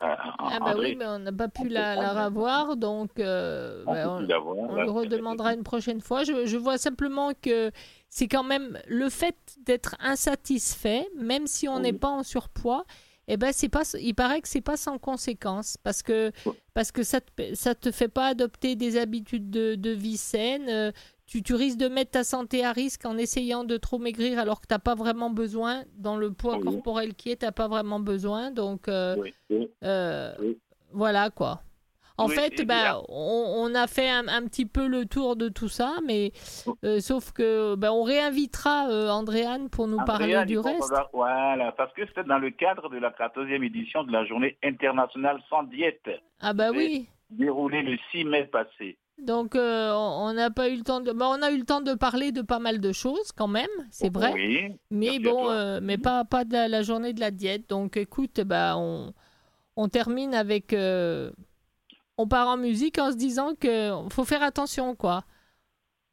[0.00, 0.90] à Ah bah André.
[0.90, 4.82] oui, mais on n'a pas pu la, la revoir, donc euh, On bah, là.
[4.84, 6.24] lui redemandera une prochaine fois.
[6.24, 7.70] Je, je vois simplement que
[8.08, 11.82] c'est quand même le fait d'être insatisfait, même si on Oui.
[11.82, 12.84] n'est pas en surpoids.
[13.28, 16.32] Eh ben c'est pas, il paraît que c'est pas sans conséquence parce que
[16.74, 20.68] parce que ça te, ça te fait pas adopter des habitudes de, de vie saines.
[20.68, 20.90] euh,
[21.26, 24.60] Tu, tu risques de mettre ta santé à risque en essayant de trop maigrir alors
[24.60, 26.64] que t'as pas vraiment besoin dans le poids Oui.
[26.64, 28.50] corporel qui est, t'as pas vraiment besoin.
[28.50, 29.70] Donc euh, Oui, oui.
[29.84, 30.34] euh.
[30.90, 31.62] Voilà quoi.
[32.18, 35.48] En Oui, fait, bah, on, on a fait un, un petit peu le tour de
[35.48, 36.32] tout ça, mais
[36.84, 40.92] euh, sauf que bah, on réinvitera euh, Andréane pour nous parler du reste.
[41.12, 45.40] Voilà, parce que c'était dans le cadre de la 14e édition de la journée internationale
[45.48, 46.08] sans diète,
[46.40, 47.06] Ah bah oui.
[47.30, 48.98] déroulée le 6 mai passé.
[49.18, 51.80] Donc euh, on n'a pas eu le temps de, bah, on a eu le temps
[51.80, 54.32] de parler de pas mal de choses quand même, c'est vrai.
[54.32, 54.68] Oui.
[54.90, 57.68] Mais bon, euh, mais pas pas de la, la journée de la diète.
[57.68, 59.12] Donc écoute, bah on
[59.76, 61.30] on termine avec, euh,
[62.18, 65.24] on part en musique en se disant que faut faire attention quoi.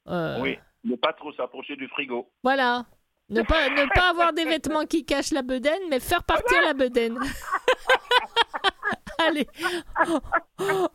[0.08, 0.58] Euh, Oui.
[0.84, 2.30] Ne pas trop s'approcher du frigo.
[2.42, 2.86] Voilà.
[3.30, 6.74] Ne pas, ne pas avoir des vêtements qui cachent la bedaine, mais faire partir la
[6.74, 7.20] bedaine.
[9.20, 9.46] Allez,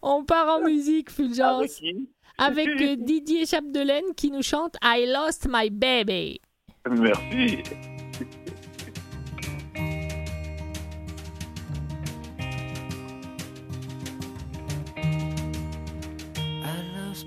[0.02, 2.08] on part en musique, Avec Fulgence, qui?
[2.38, 6.40] Avec euh, Didier Chapdelaine qui nous chante I Lost My Baby.
[6.88, 7.62] Merci.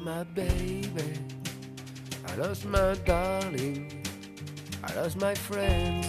[0.07, 1.11] My baby.
[2.29, 4.05] I lost my darling.
[4.81, 6.07] I lost my friends.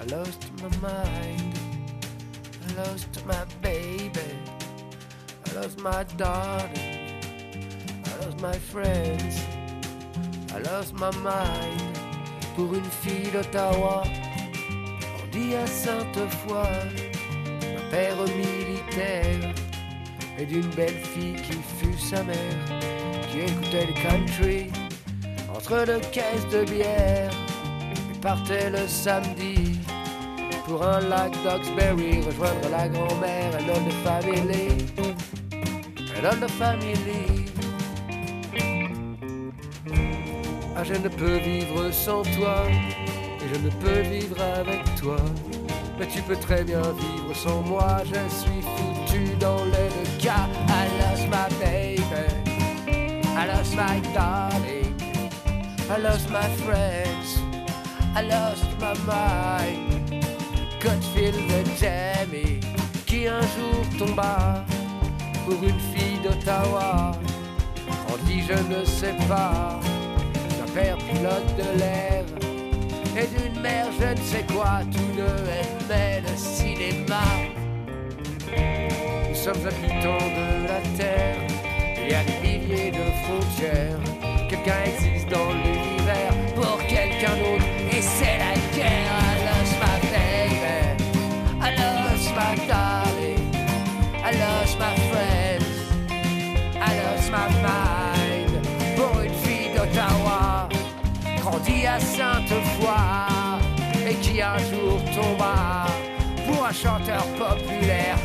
[0.00, 1.54] I lost my mind.
[2.66, 4.30] I lost my baby.
[5.46, 7.22] I lost my darling.
[8.04, 9.34] I lost my friends.
[10.54, 11.98] I lost my mind.
[12.54, 14.04] Pour une fille d'Ottawa,
[15.18, 16.68] on dit à Sainte-Foy,
[17.78, 19.63] un père militaire
[20.38, 22.36] et d'une belle fille qui fut sa mère,
[23.30, 24.70] qui écoutait le country
[25.54, 27.30] entre deux caisses de bière
[27.92, 29.78] et partait le samedi
[30.66, 33.52] pour un lac d'Oxbury rejoindre la grand-mère,
[34.02, 34.76] famille,
[36.20, 37.44] un homme de famille.
[40.76, 45.16] Ah, je ne peux vivre sans toi et je ne peux vivre avec toi.
[45.98, 49.03] Mais tu peux très bien vivre sans moi, je suis foutu
[53.74, 54.94] my darling,
[55.90, 57.38] I lost my friends,
[58.14, 60.24] I lost my mind.
[60.80, 61.36] Godfield
[61.80, 62.60] Jamie,
[63.06, 64.64] qui un jour tomba
[65.44, 67.12] pour une fille d'Ottawa.
[68.10, 69.80] On dit je ne sais pas,
[70.58, 72.24] d'un père pilote de l'air
[73.16, 77.24] et d'une mère je ne sais quoi, tous deux aimaient le cinéma.
[79.28, 81.43] Nous sommes habitants de la terre,
[82.06, 83.98] Il y a des milliers de frontières.
[84.48, 87.64] Quelqu'un existe dans l'univers pour quelqu'un d'autre.
[87.90, 89.10] Et c'est la guerre.
[89.20, 90.78] I lost my baby.
[91.62, 93.54] I lost my darling.
[94.22, 95.64] I lost my friends.
[96.76, 98.52] I lost my mind.
[98.96, 100.68] Pour une fille d'Ottawa,
[101.40, 102.90] grandie à Sainte-Foy,
[104.06, 105.86] et qui un jour tomba.
[106.46, 108.18] Pour un chanteur populaire,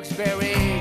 [0.00, 0.71] vie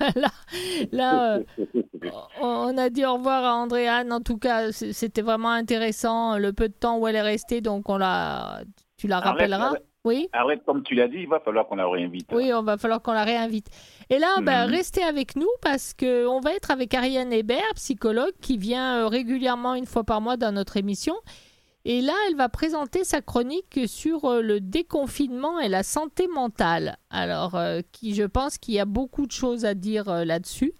[0.16, 0.28] là,
[0.92, 1.42] là euh,
[2.40, 4.12] on a dit au revoir à Andréane.
[4.12, 7.60] En tout cas, c'était vraiment intéressant le peu de temps où elle est restée.
[7.60, 8.60] Donc, on la,
[8.96, 9.66] tu la rappelleras.
[9.66, 9.84] Arlette.
[10.04, 10.28] Oui.
[10.32, 12.28] Arrête, comme tu l'as dit, il va falloir qu'on la réinvite.
[12.32, 13.66] Oui, on va falloir qu'on la réinvite.
[14.08, 14.70] Et là, Mhm.
[14.70, 19.08] restez avec nous parce que on va être avec Ariane Hébert, psychologue, qui vient euh,
[19.08, 21.14] régulièrement une fois par mois dans notre émission.
[21.88, 26.96] Et là, elle va présenter sa chronique sur euh, le déconfinement et la santé mentale.
[27.10, 30.72] Alors, euh, qui, je pense qu'il y a beaucoup de choses à dire euh, là-dessus.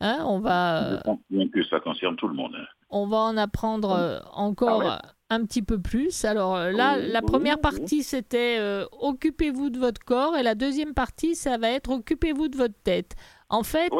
[0.00, 2.52] Hein, on va, Je pense bien que ça concerne tout le monde.
[2.58, 2.64] hein.
[2.90, 5.10] on va en apprendre euh, encore Ah ouais.
[5.38, 6.24] un petit peu plus.
[6.24, 7.60] Alors là, Oui, la oui, première oui.
[7.62, 12.48] partie, c'était euh, occupez-vous de votre corps et la deuxième partie, ça va être occupez-vous
[12.48, 13.14] de votre tête.
[13.50, 13.90] En fait.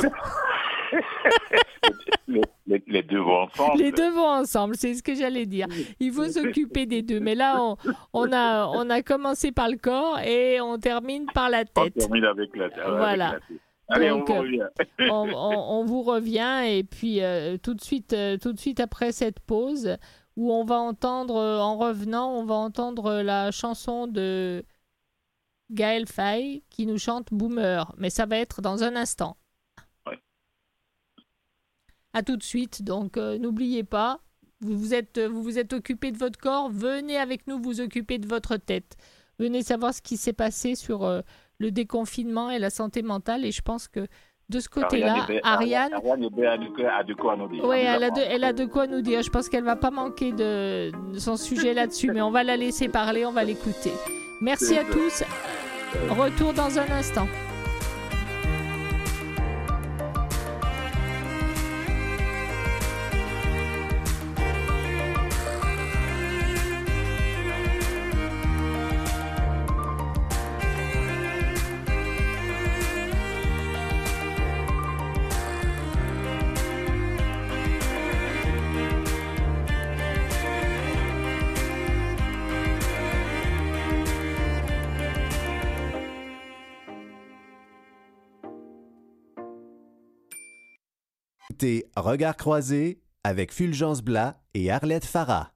[2.29, 3.79] Les, les- les deux vont ensemble.
[3.79, 5.67] les deux vont ensemble, c'est ce que j'allais dire.
[5.99, 7.21] Il faut s'occuper des deux.
[7.21, 7.77] Mais là, on,
[8.13, 11.95] on a, on a commencé par le corps et on termine par la On tête.
[11.95, 13.17] termine avec la, avec Voilà.
[13.17, 13.59] la tête.
[13.93, 14.63] Allez, Donc, on euh, revient.
[15.11, 18.79] on, on- on vous revient et puis euh, tout de suite, euh, tout de suite
[18.79, 19.97] après cette pause
[20.37, 24.63] où on va entendre, euh, en revenant, on va entendre euh, la chanson de
[25.73, 29.37] Gaël Faye qui nous chante Boomer, mais ça va être dans un instant.
[32.13, 34.19] À tout de suite, donc euh, n'oubliez pas,
[34.61, 38.19] vous vous êtes, vous vous êtes occupé de votre corps, venez avec nous vous occuper
[38.19, 38.97] de votre tête.
[39.39, 41.21] Venez savoir ce qui s'est passé sur euh,
[41.59, 44.07] le déconfinement et la santé mentale et je pense que
[44.49, 47.65] de ce côté-là, Ariane, Ariane, a de quoi- nous dire.
[47.65, 49.23] oui, elle a, de, elle a de quoi nous dire.
[49.23, 52.57] Je pense qu'elle va pas manquer de, de son sujet là-dessus, mais on va la
[52.57, 53.93] laisser parler, on va l'écouter.
[54.43, 55.23] Merci à tous.
[56.09, 57.29] Retour dans un instant.
[91.51, 95.51] Écoutez Regard croisé avec Fulgence Blas et Arlette Farah.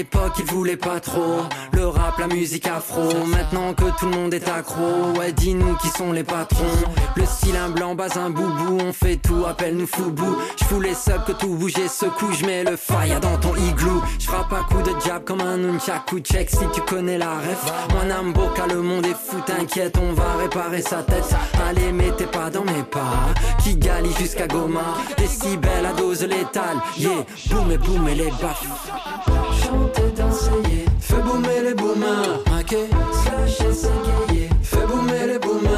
[0.00, 3.02] L'époque, ils voulaient pas trop le rap, la musique afro.
[3.26, 6.64] Maintenant que tout le monde est accro, ouais, dis-nous qui sont les patrons.
[7.16, 7.24] Le
[7.56, 10.36] un blanc, bas un boubou, on fait tout, appelle-nous foubou.
[10.58, 14.00] J'fous les subs que tout bouge et secoue, j'mets le fire dans ton igloo.
[14.18, 17.72] J'frappe à coup de jab comme un nunchaku, check si tu connais la ref.
[17.92, 21.34] Moi, Namboka, le monde est fou, t'inquiète, on va réparer sa tête.
[21.68, 24.94] Allez, mettez pas dans mes pas, qui galie jusqu'à Goma.
[25.18, 27.10] Décibels à dose létale, yeah,
[27.50, 28.64] boum et boum et les baffes.
[31.00, 32.76] Fais boomer les boomers, ok
[33.12, 34.48] Slasher, s'égayer.
[34.62, 35.69] Fais boomer les boomers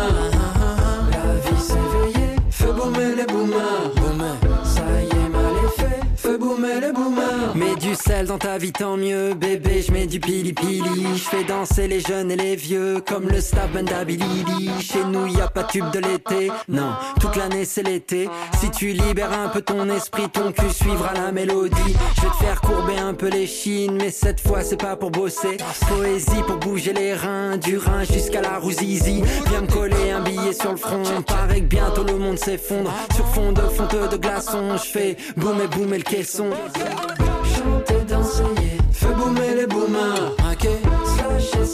[8.27, 9.35] dans ta vie, tant mieux.
[9.35, 10.83] Bébé, je mets du pili pili.
[11.15, 13.63] Je fais danser les jeunes et les vieux, comme le staff.
[14.81, 16.51] Chez nous, y a pas de tube de l'été.
[16.69, 18.29] Non, toute l'année c'est l'été.
[18.61, 21.97] Si tu libères un peu ton esprit, ton cul suivra la mélodie.
[22.17, 25.11] Je vais te faire courber un peu les chines, mais cette fois c'est pas pour
[25.11, 25.57] bosser.
[25.89, 29.23] Poésie pour bouger les reins, du rein jusqu'à la rouzizi.
[29.49, 31.03] Viens me coller un billet sur le front.
[31.27, 32.93] Paraît que bientôt le monde s'effondre.
[33.15, 36.51] Sur fond de fonte de glaçons, je fais boum et boum et le caisson.
[39.62, 40.35] les boomers.
[40.38, 40.83] Raquette,
[41.16, 41.64] sachez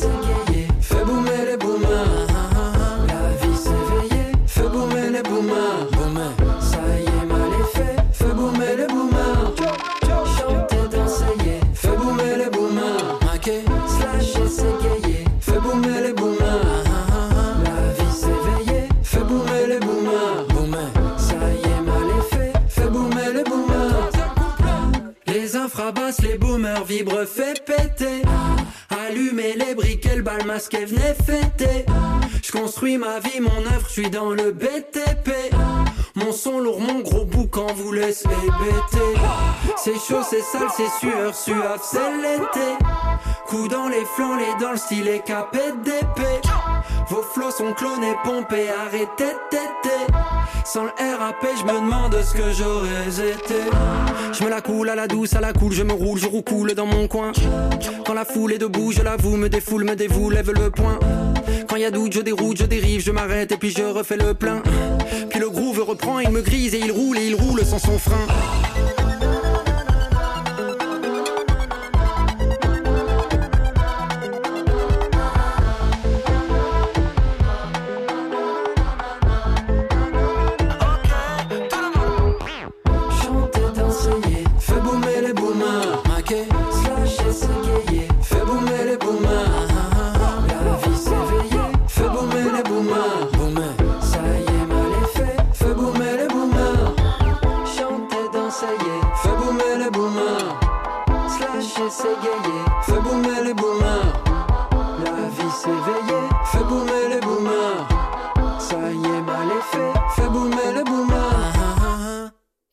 [30.59, 31.87] briquets, le bal masqué, venez fêter.
[32.42, 35.31] Je construis ma vie, mon œuvre, je suis dans le BTP.
[36.14, 39.18] Mon son lourd, mon gros boucan vous laisse hébéter.
[40.09, 42.79] Chaud, c'est sale, c'est sueur, suave, c'est l'été.
[43.47, 46.40] Coup dans les flancs, les dans le style et capé d'épée.
[47.11, 50.12] Vos flots sont clonés, pompés, arrêtez téter.
[50.64, 53.68] Sans le RAP, je me demande ce que j'aurais été.
[54.33, 56.73] Je me la coule à la douce, à la cool, je me roule, je roucoule
[56.73, 57.33] dans mon coin.
[58.07, 60.99] Quand la foule est debout, je l'avoue, me défoule, me dévoue, lève le poing.
[61.68, 64.33] Quand y a doute, je déroute, je dérive, je m'arrête et puis je refais le
[64.33, 64.62] plein.
[65.29, 67.99] Puis le groove reprend, il me grise et il roule et il roule sans son
[67.99, 68.27] frein.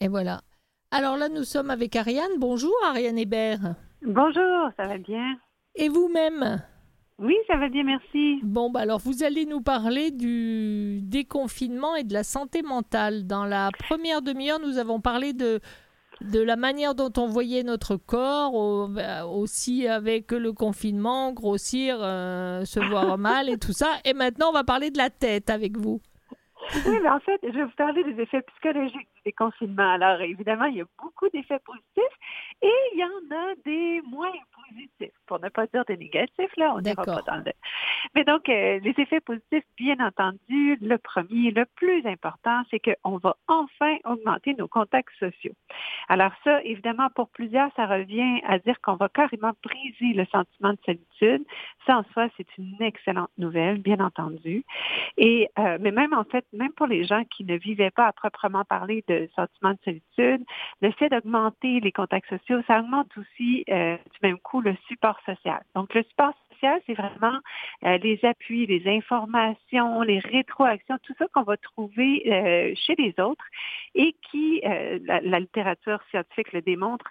[0.01, 0.41] Et voilà.
[0.91, 2.37] Alors là, nous sommes avec Ariane.
[2.37, 3.75] Bonjour, Ariane Hébert.
[4.03, 5.37] Bonjour, ça va bien?
[5.75, 6.61] Et vous-même?
[7.17, 8.39] Oui, ça va bien, merci.
[8.43, 13.25] Bon, bah alors vous allez nous parler du déconfinement et de la santé mentale.
[13.25, 15.61] Dans la première demi-heure, nous avons parlé de,
[16.21, 21.97] de la manière dont on voyait notre corps, au- bah, aussi avec le confinement, grossir,
[22.01, 23.87] euh, se voir mal et tout ça.
[24.03, 26.01] Et maintenant, on va parler de la tête avec vous.
[26.85, 29.93] Oui, mais en fait, je vais vous parler des effets psychologiques du déconfinement.
[29.93, 32.17] Alors, évidemment, il y a beaucoup d'effets positifs
[32.61, 34.31] et il y en a des moins
[34.67, 37.51] positifs, pour ne pas dire des négatifs, là, on n'ira pas dans le...
[38.13, 43.17] Mais donc, euh, les effets positifs, bien entendu, le premier, le plus important, c'est qu'on
[43.17, 45.53] va enfin augmenter nos contacts sociaux.
[46.07, 50.73] Alors ça, évidemment, pour plusieurs, ça revient à dire qu'on va carrément briser le sentiment
[50.73, 51.45] de solitude.
[51.85, 54.63] Ça, en soi, c'est une excellente nouvelle, bien entendu.
[55.17, 58.13] Et euh, mais même en fait, même pour les gens qui ne vivaient pas à
[58.13, 60.45] proprement parler de sentiment de solitude,
[60.81, 65.19] le fait d'augmenter les contacts sociaux, ça augmente aussi euh, du même coup le support
[65.25, 65.63] social.
[65.75, 67.39] Donc le support social, c'est vraiment
[67.83, 73.13] euh, les appuis, les informations, les rétroactions, tout ça qu'on va trouver euh, chez les
[73.19, 73.45] autres
[73.93, 77.09] et qui, euh, la, la littérature scientifique le démontre,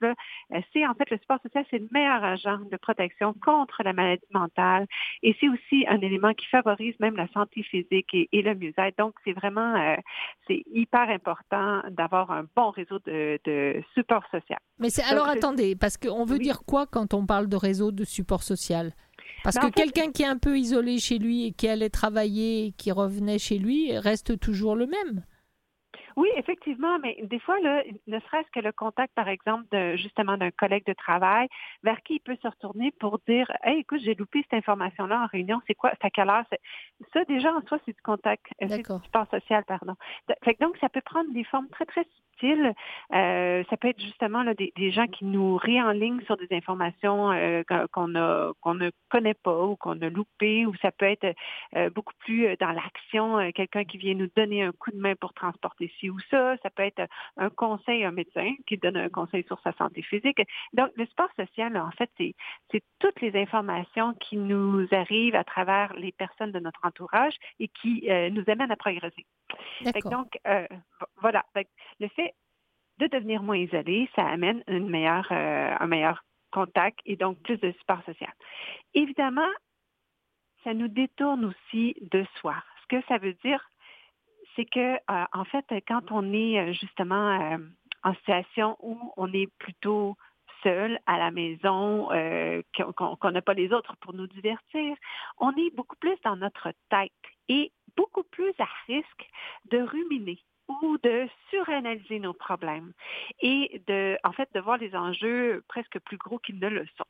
[0.73, 4.23] c'est en fait le support social, c'est le meilleur agent de protection contre la maladie
[4.33, 4.87] mentale
[5.23, 8.99] et c'est aussi un élément qui favorise même la santé physique et, et le mieux-être.
[8.99, 9.97] Donc, c'est vraiment,
[10.47, 14.59] c'est hyper important d'avoir un bon réseau de, de support social.
[14.79, 16.43] Mais c'est alors attendez, parce qu'on veut Oui.
[16.43, 18.93] dire quoi quand on parle de réseau de support social?
[19.45, 22.67] Parce Ben, que quelqu'un qui est un peu isolé chez lui et qui allait travailler
[22.67, 25.23] et qui revenait chez lui reste toujours le même.
[26.17, 30.37] Oui, effectivement, mais des fois, là, ne serait-ce que le contact, par exemple, de, justement
[30.37, 31.49] d'un collègue de travail
[31.83, 35.27] vers qui il peut se retourner pour dire Hey, écoute, j'ai loupé cette information-là en
[35.27, 36.45] réunion, c'est quoi, c'est à quelle heure?
[37.13, 39.95] Ça, déjà, en soi, c'est du contact, euh, c'est du support social, pardon.
[40.29, 42.07] De- fait que donc, ça peut prendre des formes très, très
[42.45, 48.09] Euh, ça peut être justement des, gens qui nous réenlignent sur des informations euh, qu'on-
[48.09, 51.35] ne connaît pas ou qu'on a loupées, ou ça peut être
[51.77, 55.33] euh, beaucoup plus dans l'action, quelqu'un qui vient nous donner un coup de main pour
[55.33, 56.57] transporter ci ou ça.
[56.63, 57.03] Ça peut être
[57.37, 60.41] un conseil, un médecin qui donne un conseil sur sa santé physique.
[60.73, 65.95] Donc, le sport social, en fait, c'est toutes les informations qui nous arrivent à travers
[65.95, 69.25] les personnes de notre entourage et qui nous amènent à progresser.
[70.11, 70.67] Donc, euh,
[71.01, 71.45] vo- voilà.
[71.55, 71.69] Fait
[72.01, 72.35] le fait
[72.99, 77.59] de devenir moins isolé, ça amène une meilleure, euh, un meilleur contact et donc plus
[77.59, 78.33] de support social.
[78.95, 79.49] Évidemment,
[80.63, 82.57] ça nous détourne aussi de soi.
[82.83, 83.69] Ce que ça veut dire,
[84.55, 87.59] c'est que, euh, en fait, quand on est justement
[88.05, 90.17] en situation où on est plutôt
[90.65, 92.09] seul à la maison,
[92.97, 94.97] qu'on n'a pas les autres pour nous divertir,
[95.39, 97.13] on est beaucoup plus dans notre tête
[97.49, 99.31] et beaucoup plus à risque
[99.71, 102.93] de ruminer ou de suranalyser nos problèmes
[103.41, 107.05] et de, en fait, de voir les enjeux presque plus gros qu'ils ne le sont.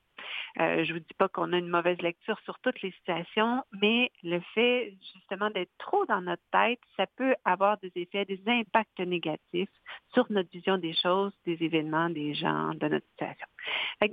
[0.61, 3.62] Euh, je ne vous dis pas qu'on a une mauvaise lecture sur toutes les situations,
[3.80, 8.40] mais le fait justement d'être trop dans notre tête, ça peut avoir des effets, des
[8.46, 9.70] impacts négatifs
[10.12, 13.46] sur notre vision des choses, des événements, des gens, de notre situation.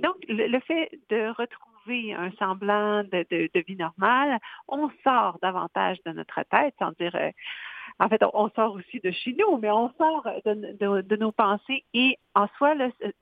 [0.02, 4.38] donc, le, fait de retrouver un semblant de, vie normale,
[4.68, 7.30] on sort davantage de notre tête, sans dire euh,
[7.98, 12.18] en fait, on, sort aussi de chez nous, mais on sort de, nos pensées et
[12.34, 12.74] en soi,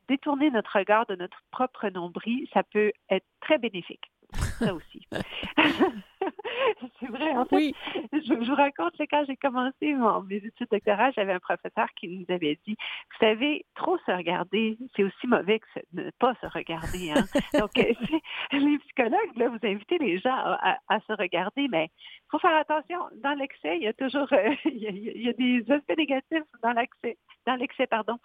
[0.08, 4.10] détourner notre regard de notre propre nombril, ça peut être très bénéfique.
[4.58, 5.06] Ça aussi.
[7.00, 7.32] c'est vrai.
[7.36, 7.72] En fait,
[8.12, 9.94] je, vous raconte, quand j'ai commencé
[10.28, 14.78] mes études doctorales, j'avais un professeur qui nous avait dit, vous savez, trop se regarder,
[14.94, 17.10] c'est aussi mauvais que ne pas se regarder.
[17.10, 17.24] Hein.
[17.58, 17.92] Donc, euh,
[18.52, 22.98] les psychologues, là, vous invitez les gens à, se regarder, mais il faut faire attention.
[23.22, 27.16] Dans l'excès, il y a toujours euh, il, y a, des aspects négatifs dans l'excès,
[27.46, 28.18] dans l'excès, pardon.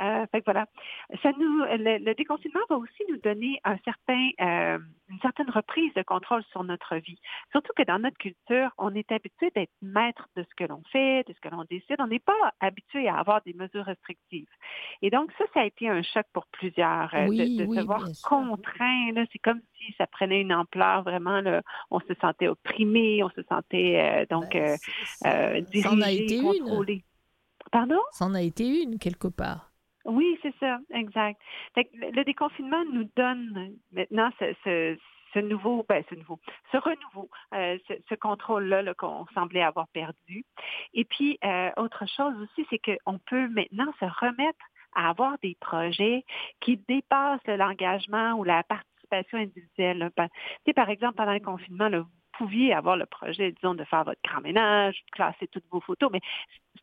[0.00, 0.66] Euh, fait que voilà.
[1.22, 6.02] Ça nous, le, déconfinement va aussi nous donner un certain, euh, une certaine reprise de
[6.02, 7.18] contrôle sur notre vie.
[7.52, 11.26] Surtout que dans notre culture, on est habitué d'être maître de ce que l'on fait,
[11.28, 11.96] de ce que l'on décide.
[12.00, 14.48] On n'est pas habitué à avoir des mesures restrictives.
[15.00, 17.14] Et donc, ça, ça a été un choc pour plusieurs.
[17.14, 21.40] Euh, de, se voir contraint, c'est comme si ça prenait une ampleur vraiment.
[21.40, 24.56] Là, on se sentait opprimé, on se sentait donc
[25.22, 27.04] ben, dirigé, contrôlé.
[27.72, 28.00] Pardon?
[28.10, 29.70] Ça en a été une quelque part.
[30.04, 31.40] Oui, c'est ça, exact.
[31.76, 34.96] le déconfinement nous donne maintenant ce,
[35.40, 36.38] nouveau, ben, ce nouveau,
[36.72, 40.44] ce renouveau, euh, ce, contrôle-là qu'on semblait avoir perdu.
[40.92, 45.56] Et puis, euh, autre chose aussi, c'est qu'on peut maintenant se remettre à avoir des
[45.58, 46.24] projets
[46.60, 50.10] qui dépassent l'engagement ou la participation individuelle.
[50.76, 52.04] par exemple, pendant le confinement, là,
[52.38, 56.10] pouviez avoir le projet, disons, de faire votre grand ménage, de classer toutes vos photos,
[56.12, 56.20] mais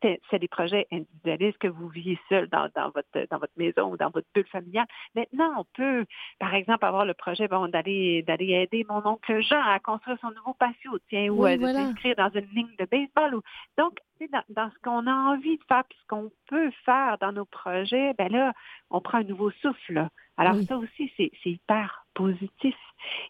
[0.00, 4.10] c'est des projets individualistes que vous viviez seul dans, votre, dans votre maison ou dans
[4.10, 4.86] votre bulle familiale.
[5.14, 6.06] Maintenant, on peut,
[6.38, 10.30] par exemple, avoir le projet bon, d'aller d'aller aider mon oncle Jean à construire son
[10.30, 13.34] nouveau patio, tiens, ou euh, de s'inscrire dans une ligne de baseball.
[13.34, 13.42] Ou...
[13.78, 13.98] Donc,
[14.32, 17.44] dans, dans ce qu'on a envie de faire, puis ce qu'on peut faire dans nos
[17.44, 18.52] projets, ben là,
[18.90, 20.08] on prend un nouveau souffle.
[20.36, 22.76] Alors ça aussi, c'est hyper positif.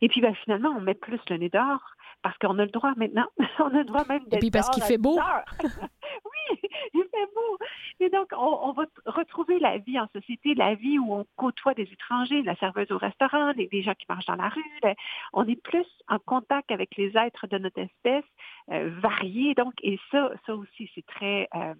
[0.00, 1.82] Et puis ben, finalement, on met plus le nez dehors
[2.22, 3.26] parce qu'on a le droit maintenant.
[3.58, 4.34] on a le droit même d'être.
[4.34, 5.18] Et puis parce qu'il fait beau.
[5.64, 7.58] oui, il fait beau.
[8.00, 11.88] Et donc, on, va retrouver la vie en société, la vie où on côtoie des
[11.92, 14.94] étrangers, la serveuse au restaurant, les, gens qui marchent dans la rue.
[15.32, 18.24] on est plus en contact avec les êtres de notre espèce,
[18.70, 19.54] euh, variés.
[19.54, 21.74] Donc, et ça, ça aussi, c'est très, euh,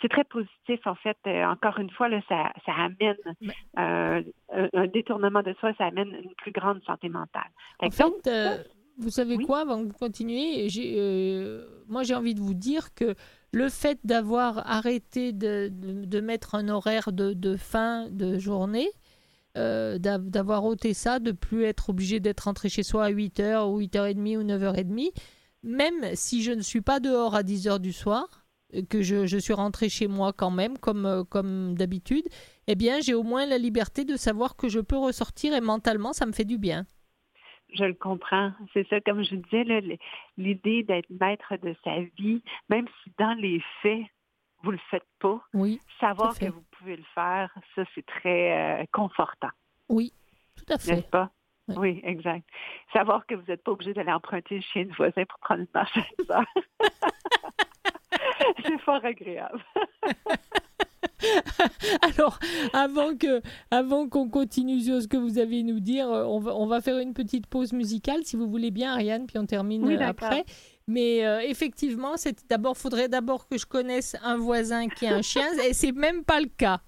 [0.00, 0.86] c'est très positif.
[0.86, 3.16] En fait, euh, encore une fois, là, ça, ça amène
[3.76, 4.22] un,
[4.86, 7.50] détournement de soi, ça amène une plus grande santé mentale.
[7.80, 8.04] En fait,
[8.98, 13.14] vous savez quoi, avant que vous continuiez, euh, moi j'ai envie de vous dire que
[13.52, 18.88] le fait d'avoir arrêté de, de, mettre un horaire de, de fin de journée,
[19.58, 23.80] euh, d'avoir ôté ça, de plus être obligé d'être rentré chez soi à 8h ou
[23.80, 25.10] 8h30 ou 9h30,
[25.62, 28.41] même si je ne suis pas dehors à 10h du soir,
[28.88, 32.24] que je, je, suis rentré chez moi quand même, comme, euh, comme d'habitude,
[32.66, 36.12] eh bien j'ai au moins la liberté de savoir que je peux ressortir et mentalement
[36.12, 36.86] ça me fait du bien
[37.74, 38.52] je le comprends.
[38.72, 39.98] C'est ça, comme je disais,
[40.36, 44.02] l'idée d'être maître de sa vie, même si dans les faits,
[44.62, 48.82] vous ne le faites pas, oui, savoir que vous pouvez le faire, ça, c'est très
[48.82, 49.50] euh, confortant.
[49.88, 50.12] Oui,
[50.56, 50.96] tout à fait.
[50.96, 51.30] N'est-ce pas?
[51.68, 52.00] Oui.
[52.04, 52.46] exact.
[52.92, 55.68] Savoir que vous n'êtes pas obligé d'aller emprunter le chien de voisin pour prendre une
[55.74, 55.96] marche
[56.28, 56.44] à
[58.64, 59.62] c'est fort agréable.
[62.02, 62.38] Alors,
[62.72, 66.40] avant que, avant qu'on continue sur ce que vous avez à nous dire, euh, on
[66.40, 69.46] va, on va faire une petite pause musicale, si vous voulez bien, Ariane, puis on
[69.46, 70.44] termine euh, après.
[70.88, 75.22] Mais euh, effectivement, c'est d'abord, faudrait d'abord que je connaisse un voisin qui a un
[75.22, 76.80] chien, et c'est même pas le cas.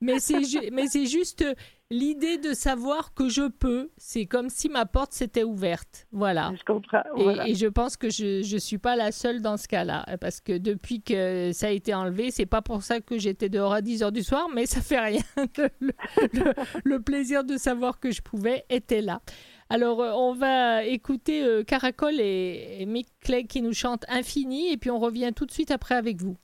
[0.00, 0.40] Mais c'est,
[0.72, 1.44] mais c'est juste
[1.92, 6.06] l'idée de savoir que je peux, c'est comme si ma porte s'était ouverte.
[6.10, 6.52] Voilà.
[6.58, 7.02] Je comprends.
[7.46, 10.06] Et, je pense que je ne suis pas la seule dans ce cas-là.
[10.20, 13.74] Parce que depuis que ça a été enlevé, c'est pas pour ça que j'étais dehors
[13.74, 15.22] à 10 heures du soir, mais ça fait rien.
[16.84, 19.20] le, plaisir de savoir que je pouvais était là.
[19.68, 24.72] Alors, euh, on va écouter euh, Caracol et, et Mick Clegg qui nous chantent Infini,
[24.72, 26.36] et puis on revient tout de suite après avec vous.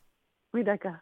[0.52, 0.96] Oui, d'accord.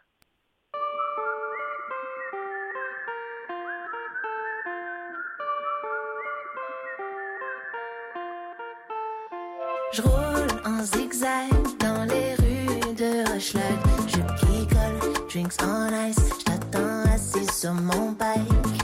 [9.97, 11.49] Je roule en zigzag
[11.81, 13.79] dans les rues de Hochelag.
[14.07, 16.35] Je picole, drinks on ice.
[16.39, 18.83] Je t'attends assis sur mon bike.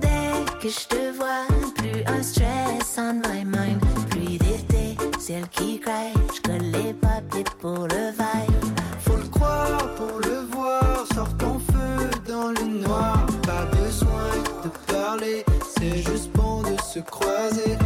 [0.00, 3.80] Dès que je te vois, plus un stress on my mind.
[4.10, 6.14] Pluie d'été, ciel qui craque.
[6.32, 8.78] Je colle les papiers pour le vibe.
[9.00, 11.06] Faut le croire pour le voir.
[11.12, 13.26] Sors ton feu dans le noir.
[13.44, 14.30] Pas besoin
[14.62, 15.44] de parler,
[15.76, 17.76] c'est juste bon de se croiser.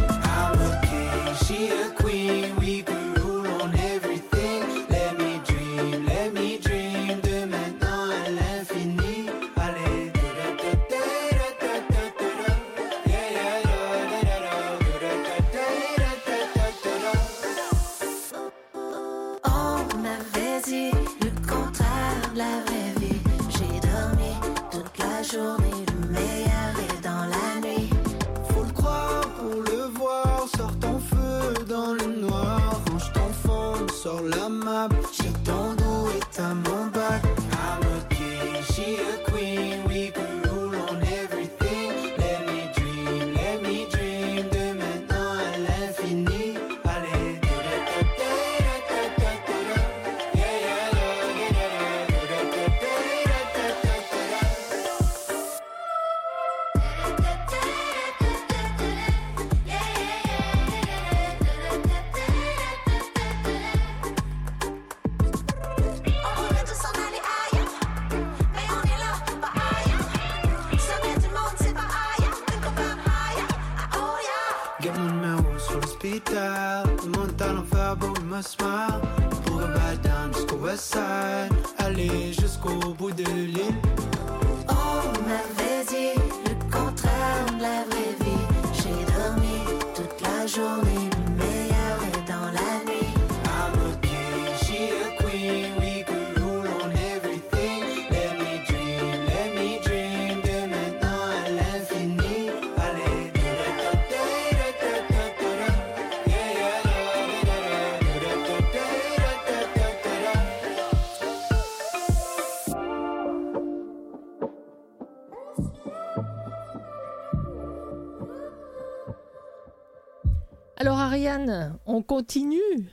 [122.07, 122.87] Continue.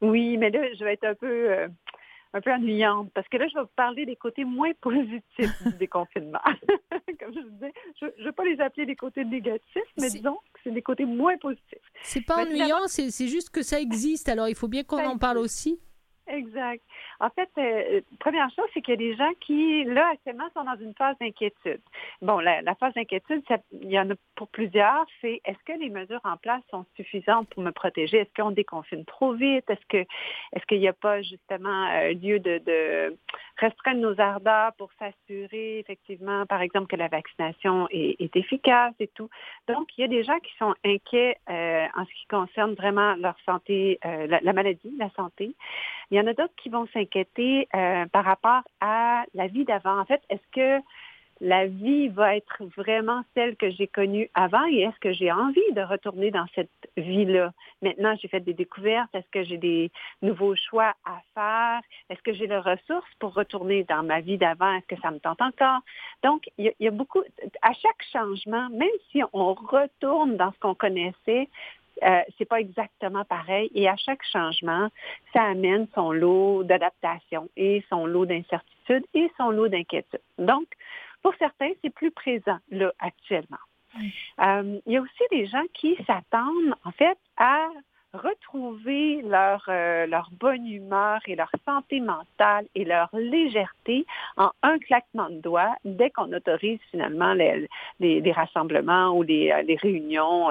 [0.00, 1.68] Oui, mais là, je vais être un peu, euh,
[2.34, 5.72] un peu ennuyante parce que là, je vais vous parler des côtés moins positifs du
[5.78, 6.40] déconfinement.
[7.20, 10.38] Comme je vous disais, je ne vais pas les appeler des côtés négatifs, mais disons
[10.52, 11.78] que c'est des côtés moins positifs.
[12.02, 14.28] C'est pas Mais ennuyant, c'est juste que ça existe.
[14.28, 15.80] Alors il faut bien qu'on en parle aussi.
[16.26, 16.82] Exact.
[17.22, 20.64] En fait, euh, première chose, c'est qu'il y a des gens qui, là, actuellement, sont
[20.64, 21.80] dans une phase d'inquiétude.
[22.20, 23.44] Bon, la, phase d'inquiétude,
[23.80, 27.48] il y en a pour plusieurs, c'est est-ce que les mesures en place sont suffisantes
[27.50, 28.18] pour me protéger?
[28.18, 29.70] Est-ce qu'on déconfine trop vite?
[29.70, 33.16] Est-ce que est-ce qu'il n'y a pas justement euh, lieu de, de
[33.62, 39.28] restreindre nos ardeurs pour s'assurer effectivement, par exemple, que la vaccination est, efficace et tout?
[39.68, 43.14] Donc, il y a des gens qui sont inquiets euh, en ce qui concerne vraiment
[43.16, 45.54] leur santé, euh, la, la maladie, la santé.
[46.10, 49.98] Il y en a d'autres qui vont s'inquiéter euh, par rapport à la vie d'avant.
[49.98, 50.84] En fait, est-ce que
[51.42, 55.72] la vie va être vraiment celle que j'ai connue avant et est-ce que j'ai envie
[55.72, 57.52] de retourner dans cette vie-là?
[57.82, 59.12] Maintenant, j'ai fait des découvertes.
[59.12, 59.90] Est-ce que j'ai des
[60.22, 61.80] nouveaux choix à faire?
[62.08, 64.72] Est-ce que j'ai les ressources pour retourner dans ma vie d'avant?
[64.74, 65.80] Est-ce que ça me tente encore?
[66.22, 67.22] Donc, il y, a, beaucoup,
[67.60, 71.48] à chaque changement, même si on retourne dans ce qu'on connaissait,
[72.04, 73.68] euh, c'est pas exactement pareil.
[73.74, 74.90] Et à chaque changement,
[75.32, 80.20] ça amène son lot d'adaptation et son lot d'incertitude et son lot d'inquiétude.
[80.38, 80.68] Donc,
[81.22, 83.58] pour certains, c'est plus présent là actuellement.
[84.40, 87.66] Euh, il y a aussi des gens qui s'attendent en fait à
[88.14, 94.06] retrouver leur, euh, leur bonne humeur et leur santé mentale et leur légèreté
[94.36, 97.68] en un claquement de doigts dès qu'on autorise finalement les,
[98.00, 100.48] les, les rassemblements ou les, euh, les réunions.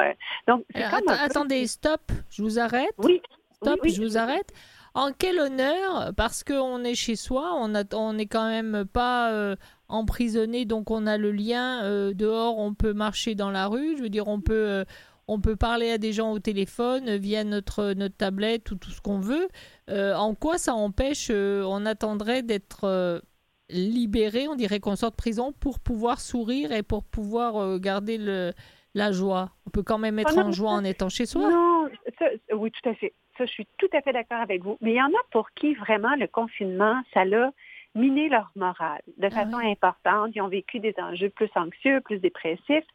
[0.48, 2.02] Donc, Euh, peu- attendez, stop,
[2.32, 2.94] je vous arrête.
[2.98, 3.22] Oui.
[3.54, 3.90] Stop, Oui, oui.
[3.92, 4.52] je vous arrête.
[4.94, 9.56] En quel honneur, parce qu'on est chez soi, on n'est quand même pas euh,
[9.92, 14.02] emprisonné, donc on a le lien euh, dehors, on peut marcher dans la rue, je
[14.04, 14.84] veux dire, on peut, euh,
[15.28, 18.90] on peut parler à des gens au téléphone euh, via notre, notre tablette ou tout
[18.90, 19.48] ce qu'on veut.
[19.90, 23.22] Euh, en quoi ça empêche, on attendrait d'être
[23.70, 28.52] libéré, on dirait qu'on sort de prison pour pouvoir sourire et pour pouvoir garder le,
[28.96, 29.52] la joie?
[29.66, 31.50] On peut quand même être Ah non, en joie en étant chez soi.
[31.50, 31.88] Non,
[32.20, 33.14] ça- oui, tout à fait.
[33.38, 34.78] Ça, je suis tout à fait d'accord avec vous.
[34.82, 37.52] Mais il y en a pour qui vraiment le confinement, ça l'a
[37.94, 40.32] miner leur morale de façon importante.
[40.34, 42.86] Ils ont vécu des enjeux plus anxieux, plus dépressifs.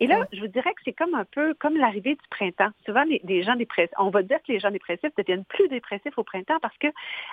[0.00, 2.70] Et là, je vous dirais que c'est comme un peu comme l'arrivée du printemps.
[2.84, 6.18] Souvent, les, les gens dépressifs, on va dire que les gens dépressifs deviennent plus dépressifs
[6.18, 6.88] au printemps parce que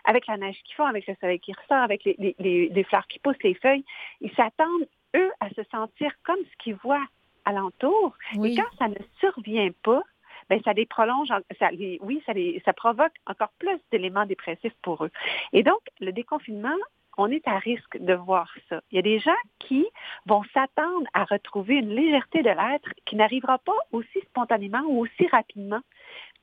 [0.06, 2.84] avec la neige qui fond, avec le soleil qui ressort, avec les, les, les, les
[2.86, 3.84] fleurs qui poussent, les feuilles,
[4.22, 7.06] ils s'attendent, eux, à se sentir comme ce qu'ils voient
[7.44, 8.16] alentour.
[8.36, 10.02] Et quand ça ne survient pas,
[10.50, 14.76] ben ça les prolonge, ça les- oui, ça, les, ça provoque encore plus d'éléments dépressifs
[14.82, 15.12] pour eux.
[15.54, 16.76] Et donc, le déconfinement,
[17.18, 18.82] on est à risque de voir ça.
[18.92, 19.86] Il y a des gens qui
[20.26, 25.28] vont s'attendre à retrouver une légèreté de l'être qui n'arrivera pas aussi spontanément ou aussi
[25.28, 25.82] rapidement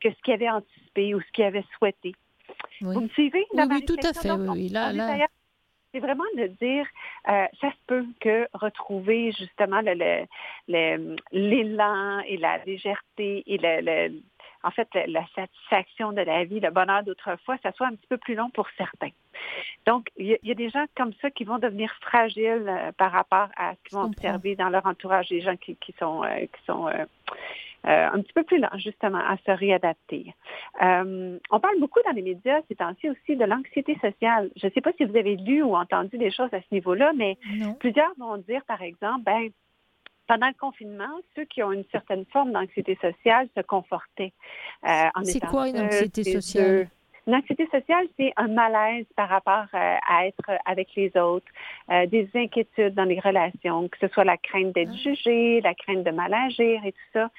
[0.01, 2.15] que ce qu'ils avaient anticipé ou ce qu'ils avaient souhaité.
[2.81, 3.45] Vous me suivez?
[3.55, 5.27] dans Oui, ma oui, tout à fait, Donc, oui, Là- là-.
[5.93, 6.87] C'est vraiment de dire,
[7.29, 10.27] euh, ça se peut que retrouver justement le- le-
[10.69, 14.21] le- l'élan et la légèreté et le-
[14.63, 18.17] en fait la, satisfaction de la vie, le bonheur d'autrefois, ça soit un petit peu
[18.19, 19.11] plus long pour certains.
[19.87, 22.67] Donc, il y, a- il y a des gens comme ça qui vont devenir fragiles
[22.69, 25.93] euh, par rapport à ce qu'ils vont observer dans leur entourage, des gens qui, qui
[25.99, 27.05] sont, euh, qui sont euh,
[27.87, 30.35] euh, un petit peu plus lents, justement, à se réadapter.
[30.81, 34.51] On parle beaucoup dans les médias ces temps-ci aussi de l'anxiété sociale.
[34.57, 37.13] Je ne sais pas si vous avez lu ou entendu des choses à ce niveau-là,
[37.17, 37.39] mais
[37.79, 39.49] plusieurs vont dire, par exemple, ben,
[40.29, 44.33] pendant le confinement, ceux qui ont une certaine forme d'anxiété sociale se confortaient.
[44.85, 46.89] euh, en C'est quoi une anxiété sociale?
[47.27, 51.47] Une anxiété sociale, c'est un malaise par rapport euh, à être avec les autres,
[51.91, 56.05] euh, des inquiétudes dans les relations, que ce soit la crainte d'être jugé, la crainte
[56.05, 57.31] de mal agir et tout ça.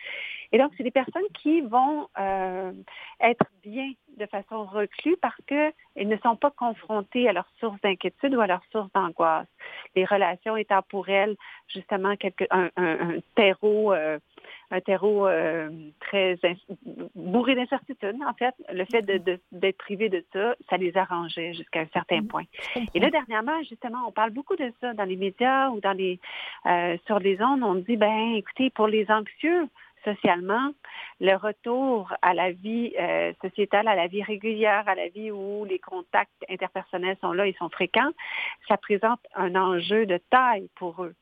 [0.52, 2.72] Et donc, c'est des personnes qui vont euh,
[3.22, 8.36] être bien de façon reclue parce qu'elles ne sont pas confrontées à leurs sources d'inquiétude
[8.36, 9.48] ou à leurs sources d'angoisse.
[9.96, 11.36] Les relations étant pour elles
[11.68, 14.18] justement quelque, un, un- un terreau, euh,
[14.72, 15.70] un terreau euh,
[16.00, 16.38] très
[17.16, 18.54] bourré d'incertitudes, en fait.
[18.74, 22.44] Le fait de- de- d'être privé de ça, ça les arrangeait jusqu'à un certain point.
[22.94, 26.20] Et là, dernièrement, justement, on parle beaucoup de ça dans les médias ou dans les
[26.66, 27.64] euh, sur les ondes.
[27.64, 29.68] On dit, ben, écoutez, pour les anxieux,
[30.04, 30.72] socialement,
[31.20, 35.66] le retour à la vie euh, sociétale, à la vie régulière, à la vie où
[35.66, 38.12] les contacts interpersonnels sont là et sont fréquents,
[38.68, 41.16] ça présente un enjeu de taille pour eux.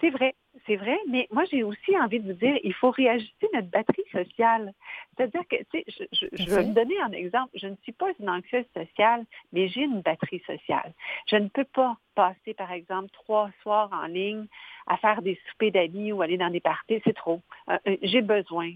[0.00, 0.34] C'est vrai,
[0.66, 4.02] c'est vrai, mais moi j'ai aussi envie de vous dire, il faut réajuster notre batterie
[4.10, 4.72] sociale.
[5.16, 7.50] C'est-à-dire que, tu sais, je, je- je vais vous donner un exemple.
[7.54, 10.92] Je ne suis pas une anxieuse sociale, mais j'ai une batterie sociale.
[11.28, 14.46] Je ne peux pas passer, par exemple, trois soirs en ligne
[14.86, 17.40] à faire des soupers d'amis ou aller dans des parties, c'est trop.
[17.70, 18.70] Euh, euh, j'ai besoin.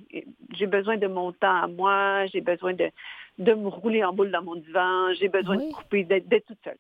[0.54, 2.90] J'ai besoin de mon temps à moi, j'ai besoin de,
[3.38, 6.78] de me rouler en boule dans mon divan, j'ai besoin de couper, d'être toute seule.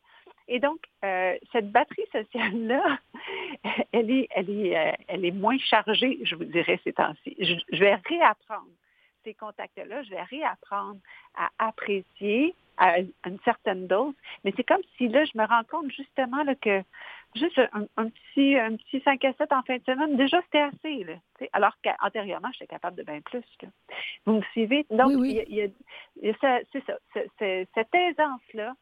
[0.48, 2.98] Et donc, euh, cette batterie sociale-là,
[3.92, 7.36] elle est, elle, est, euh, elle est moins chargée, je vous dirais, ces temps-ci.
[7.38, 8.68] Je, je vais réapprendre
[9.24, 10.98] ces contacts-là, je vais réapprendre
[11.36, 14.14] à apprécier à une certaine dose.
[14.44, 16.82] Mais c'est comme si là, je me rends compte justement là, que
[17.34, 20.60] juste un, un petit un petit 5 à 7 en fin de semaine, déjà c'était
[20.60, 21.04] assez.
[21.04, 21.14] Là,
[21.52, 23.42] alors qu'antérieurement, j'étais capable de bien plus.
[23.62, 23.68] là.
[24.26, 24.86] Vous me suivez?
[24.90, 25.66] Donc, il y a- il y a-
[26.22, 26.94] il y a ça- c'est ça,
[27.74, 28.74] cette aisance-là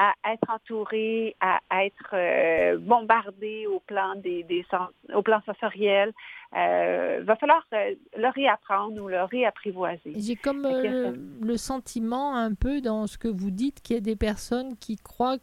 [0.00, 6.12] à être entouré, à être euh, bombardé au plan des, des sens- au plan sensoriel,
[6.56, 10.12] euh, va falloir euh, le réapprendre ou le réapprivoiser.
[10.14, 13.98] J'ai comme que euh, le sentiment un peu dans ce que vous dites qu'il y
[13.98, 15.38] a des personnes qui croient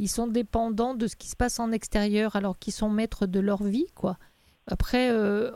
[0.00, 3.38] qu'ils sont dépendants de ce qui se passe en extérieur alors qu'ils sont maîtres de
[3.38, 4.16] leur vie, quoi.
[4.66, 5.50] Après, euh,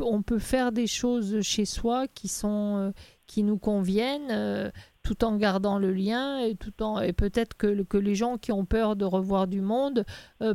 [0.00, 2.92] on, peut, faire des choses chez soi qui sont euh,
[3.26, 4.70] qui nous conviennent, euh,
[5.02, 8.52] tout en gardant le lien et tout en et peut-être que, que les gens qui
[8.52, 10.04] ont peur de revoir du monde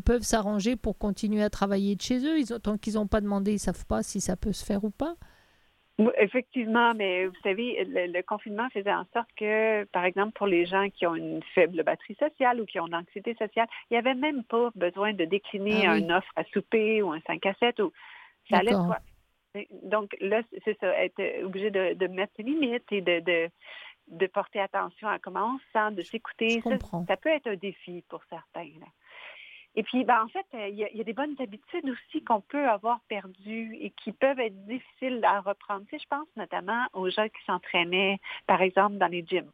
[0.05, 2.39] peuvent s'arranger pour continuer à travailler de chez eux.
[2.39, 4.89] Ils tant qu'ils n'ont pas demandé, ils savent pas si ça peut se faire ou
[4.89, 5.15] pas.
[6.17, 10.65] Effectivement, mais vous savez, le, le confinement faisait en sorte que, par exemple, pour les
[10.65, 13.97] gens qui ont une faible batterie sociale ou qui ont une anxiété sociale, il n'y
[13.99, 15.99] avait même pas besoin de décliner Ah oui.
[15.99, 17.91] une offre à souper ou un 5 à 7 ou
[18.49, 18.97] ça allait soi.
[19.83, 23.49] Donc là, c'est ça, être obligé de, de mettre ses limites et de, de,
[24.07, 26.59] de porter attention à comment on se sent, de s'écouter.
[26.61, 26.71] Ça,
[27.07, 28.71] ça peut être un défi pour certains.
[28.79, 28.87] là.
[29.75, 32.23] Et puis, ben, en fait, il y, a, il y a des bonnes habitudes aussi
[32.23, 35.83] qu'on peut avoir perdues et qui peuvent être difficiles à reprendre.
[35.89, 39.51] Tu sais, je pense notamment aux gens qui s'entraînaient, par exemple, dans les gyms.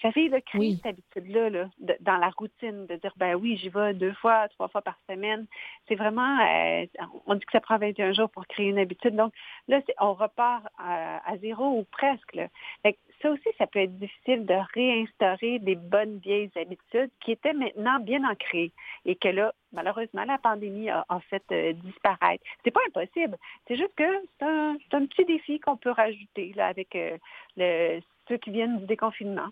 [0.00, 3.68] Savez, là, créer cette habitude-là, là, de- dans la routine, de dire, ben oui, j'y
[3.68, 5.46] vais deux fois, trois fois par semaine,
[5.86, 6.86] c'est vraiment, euh,
[7.26, 9.14] on dit que ça prend 21 jours pour créer une habitude.
[9.14, 9.32] Donc
[9.68, 12.34] là, on repart à, à zéro ou presque.
[12.34, 12.48] là.
[12.82, 17.30] Fait que ça aussi, ça peut être difficile de réinstaurer des bonnes vieilles habitudes qui
[17.32, 18.72] étaient maintenant bien ancrées
[19.04, 22.42] et que là, malheureusement, la pandémie a, a fait euh, disparaître.
[22.64, 23.36] C'est pas impossible.
[23.68, 24.04] C'est juste que
[24.38, 27.16] c'est un, un petit défi qu'on peut rajouter là, avec euh,
[27.56, 29.48] le- ceux qui viennent du déconfinement.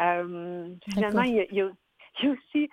[0.00, 1.70] Euh, finalement, il y a, il y a-
[2.22, 2.68] il y a aussi,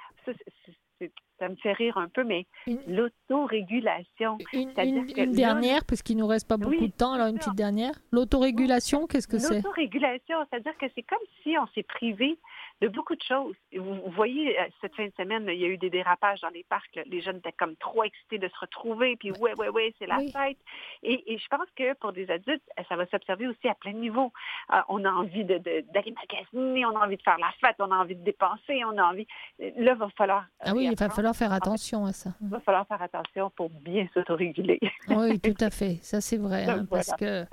[1.39, 2.45] ça, me fait rire un peu, mais
[2.87, 4.37] l'autorégulation.
[4.53, 7.37] Une, une- là, dernière, parce qu'il nous reste pas beaucoup Oui, de temps, alors une
[7.37, 7.93] petite dernière.
[8.11, 9.55] L'autorégulation, qu'est-ce que c'est?
[9.55, 12.37] L'autorégulation, c'est-à-dire que c'est comme si on s'est privé
[12.81, 13.55] de beaucoup de choses.
[13.73, 16.49] Vous, vous voyez, euh, cette fin de semaine, il y a eu des dérapages dans
[16.49, 16.93] les parcs.
[16.95, 17.03] là.
[17.05, 20.17] Les jeunes étaient comme trop excités de se retrouver, puis ouais, ouais, ouais, c'est la
[20.17, 20.31] Oui.
[20.31, 20.57] fête.
[21.01, 23.93] Et, et je pense que pour des adultes, euh, ça va s'observer aussi à plein
[23.93, 24.33] de niveaux.
[24.73, 27.75] Euh, on a envie de- de- d'aller magasiner, on a envie de faire la fête,
[27.79, 29.27] on a envie de dépenser, on a envie...
[29.59, 30.45] Là, il va falloir...
[30.59, 32.31] Ah oui, il va falloir faire attention à ça.
[32.41, 34.79] Il va falloir faire attention pour bien s'autoréguler.
[35.07, 35.99] Oui, tout à fait.
[36.01, 36.65] Ça, c'est vrai.
[36.69, 37.45] hein, parce que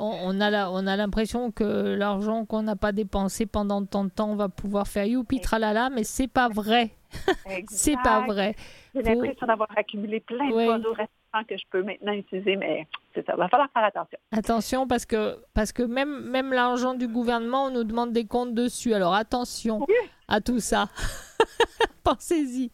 [0.00, 4.04] on, on a la- on a l'impression que l'argent qu'on n'a pas dépensé pendant tant
[4.04, 6.90] de temps, on va pouvoir faire youpi tralala, mais c'est pas vrai.
[7.68, 8.54] c'est pas vrai.
[8.94, 13.24] J'ai l'impression d'avoir accumulé plein de au restaurant que je peux maintenant utiliser, mais c'est
[13.26, 13.34] ça.
[13.36, 14.18] Il va falloir faire attention.
[14.32, 18.54] Attention parce que parce que même même l'argent du gouvernement, on nous demande des comptes
[18.54, 18.94] dessus.
[18.94, 19.86] Alors attention
[20.28, 20.88] à tout ça.
[22.04, 22.70] Pensez-y.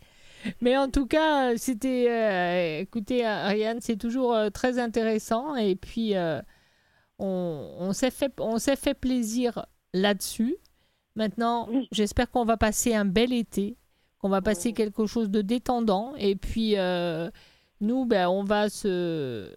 [0.60, 5.56] Mais en tout cas, euh, c'était euh, écoutez euh, Ariane, c'est toujours euh, très intéressant
[5.56, 6.40] et puis euh,
[7.18, 10.56] on, on s'est fait on s'est fait plaisir là-dessus.
[11.14, 13.76] Maintenant, j'espère qu'on va passer un bel été,
[14.18, 17.30] qu'on va passer quelque chose de détendant et puis euh,
[17.80, 19.54] nous ben on va se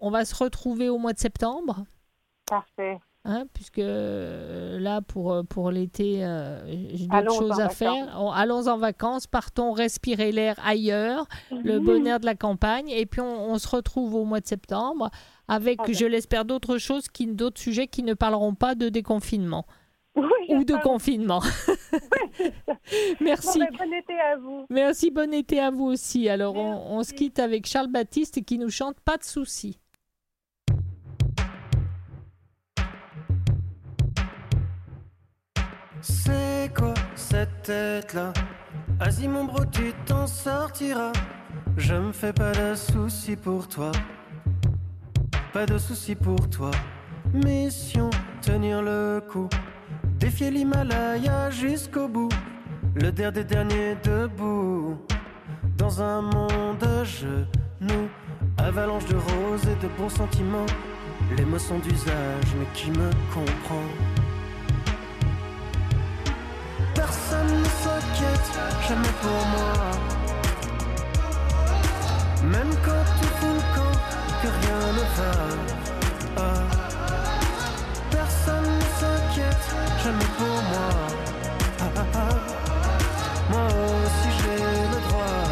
[0.00, 1.84] on va se retrouver au mois de septembre.
[2.46, 2.98] Parfait.
[3.28, 8.14] Hein, puisque euh, là, pour, euh, pour l'été, euh, j'ai d'autres choses à faire.
[8.20, 11.84] On- allons en vacances, partons respirer l'air ailleurs, le Mhm.
[11.84, 15.10] bonheur de la campagne, et puis on, on se retrouve au mois de septembre
[15.48, 19.66] avec, Ah je l'espère, d'autres choses, qui, d'autres sujets qui ne parleront pas de déconfinement
[20.14, 21.42] Oui, ou de confinement.
[23.20, 23.58] Merci.
[23.58, 24.66] Bon, ben, bon été à vous.
[24.70, 26.28] Merci, bon été à vous aussi.
[26.28, 29.78] Alors, on, on se quitte avec Charles Baptiste qui nous chante Pas de soucis.
[36.00, 38.32] C'est quoi cette tête-là?
[38.98, 41.12] Vas-y mon bro, tu t'en sortiras.
[41.76, 43.92] Je me fais pas de soucis pour toi.
[45.56, 46.70] Pas de soucis pour toi.
[47.32, 48.10] Mission,
[48.42, 49.48] tenir le coup.
[50.18, 52.28] Défier l'Himalaya jusqu'au bout.
[52.94, 54.98] Le der des derniers debout.
[55.78, 58.08] Dans un monde à genoux.
[58.58, 60.66] Avalanche de roses et de bons sentiments.
[61.38, 63.88] L'émotion d'usage, mais qui me comprend?
[66.94, 69.72] Personne ne s'inquiète, jamais pour moi.
[72.44, 73.96] Même quand tu fous le camp,
[74.48, 75.32] rien ne va.
[76.36, 76.42] Ah.
[78.10, 79.66] Personne ne s'inquiète,
[80.02, 80.88] jamais pour moi.
[81.80, 82.34] Ah, ah.
[83.50, 84.58] Moi aussi j'ai
[84.92, 85.42] le droit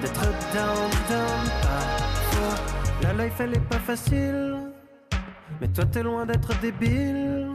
[0.00, 1.50] d'être down, down.
[3.02, 4.56] La life elle est pas facile,
[5.60, 7.48] mais toi t'es loin d'être débile.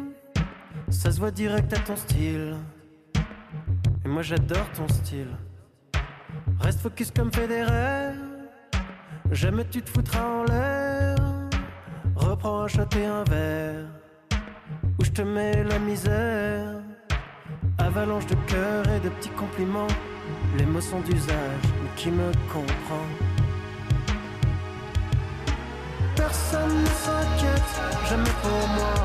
[0.90, 2.56] Ça se voit direct à ton style.
[4.04, 5.38] Et moi j'adore ton style.
[6.60, 8.25] Reste focus comme Federer.
[9.32, 11.16] Jamais tu te foutras en l'air.
[12.16, 13.86] Reprends shot et un verre.
[15.00, 16.76] Où je te mets la misère.
[17.78, 19.88] Avalanche de cœur et de petits compliments.
[20.58, 23.06] L'émotion d'usage, mais qui me comprend?
[26.16, 28.96] Personne ne s'inquiète, jamais pour moi.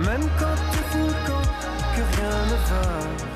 [0.00, 1.48] Même quand tu fous camp,
[1.94, 3.33] que rien ne va.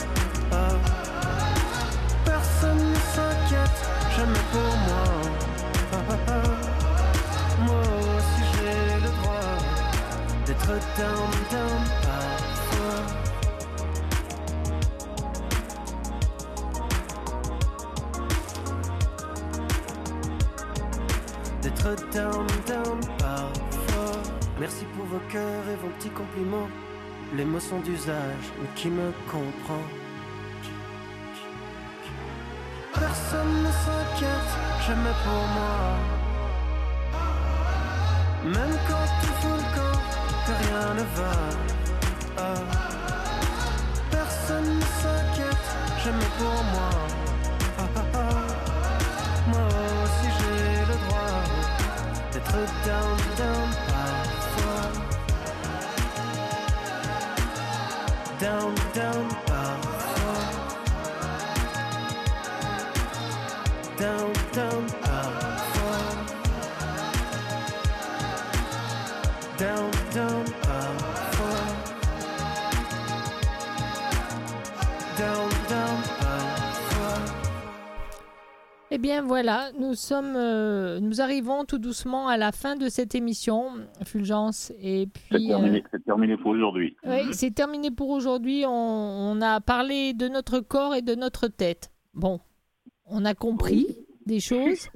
[28.79, 29.85] Qui me comprend.
[32.95, 34.53] Personne ne s'inquiète,
[34.87, 35.79] jamais pour moi.
[38.45, 39.99] Même quand tu fous le camp,
[40.47, 41.37] que rien ne va.
[44.13, 45.69] Personne ne s'inquiète,
[46.05, 46.93] jamais pour moi.
[49.49, 49.67] Moi
[50.05, 51.43] aussi j'ai le droit
[52.33, 53.88] d'être down, down
[79.19, 83.71] bien voilà, nous sommes, euh, nous arrivons tout doucement à la fin de cette émission,
[84.05, 84.73] Fulgence.
[84.81, 86.97] Et C'est puis, terminé, c'est terminé pour aujourd'hui.
[87.07, 88.65] euh, oui, c'est terminé pour aujourd'hui.
[88.67, 91.91] On, on a parlé de notre corps et de notre tête.
[92.15, 92.41] Bon,
[93.07, 93.87] on a compris
[94.27, 94.89] des choses.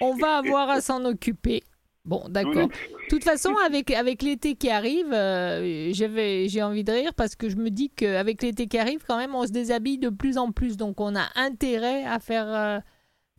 [0.00, 1.62] On va avoir à s'en occuper.
[2.04, 2.68] Bon, d'accord.
[2.68, 7.48] De toute façon, avec, avec l'été qui arrive, euh, j'ai envie de rire parce que
[7.48, 10.52] je me dis qu'avec l'été qui arrive, quand même, on se déshabille de plus en
[10.52, 10.76] plus.
[10.76, 12.78] Donc, on a intérêt à faire euh,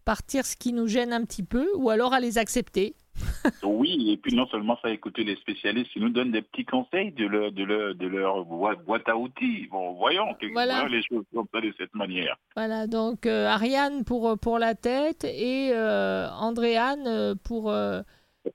[0.08, 2.96] partir ce qui nous gêne un petit peu ou alors à les accepter.
[3.64, 7.12] Oui, et puis non seulement ça, écouter les spécialistes qui nous donnent des petits conseils
[7.12, 9.68] de leur, de leur, de leur boîte à outils.
[9.72, 10.88] Bon, voyons, Voilà.
[10.88, 12.38] les choses comme ça de cette manière.
[12.56, 18.02] Voilà, donc euh, Ariane pour, pour la tête et euh, Andréane euh, pour, euh,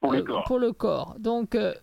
[0.01, 0.45] Pour le euh, corps.
[0.45, 1.17] pour le corps.
[1.19, 1.75] Donc, euh,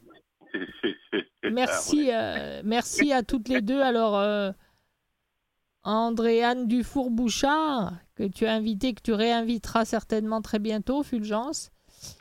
[1.52, 3.82] merci, euh, merci à toutes les deux.
[3.82, 4.52] Alors, euh,
[5.84, 11.72] Andréane Dufour-Bouchard, que tu as invité, que tu réinviteras certainement très bientôt, Fulgence.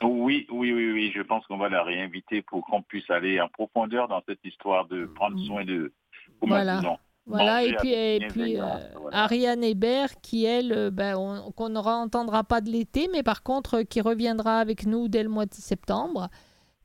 [0.01, 3.49] Oui, oui, oui, oui, je pense qu'on va la réinviter pour qu'on puisse aller en
[3.49, 5.91] profondeur dans cette histoire de prendre soin de...
[6.39, 6.97] comment Voilà.
[7.25, 8.23] Voilà, et puis, et
[8.59, 9.17] euh, voilà.
[9.25, 13.43] Ariane Hébert, qui elle, euh, ben, on- qu'on ne entendra pas de l'été, mais par
[13.43, 16.29] contre euh, qui reviendra avec nous dès le mois de septembre.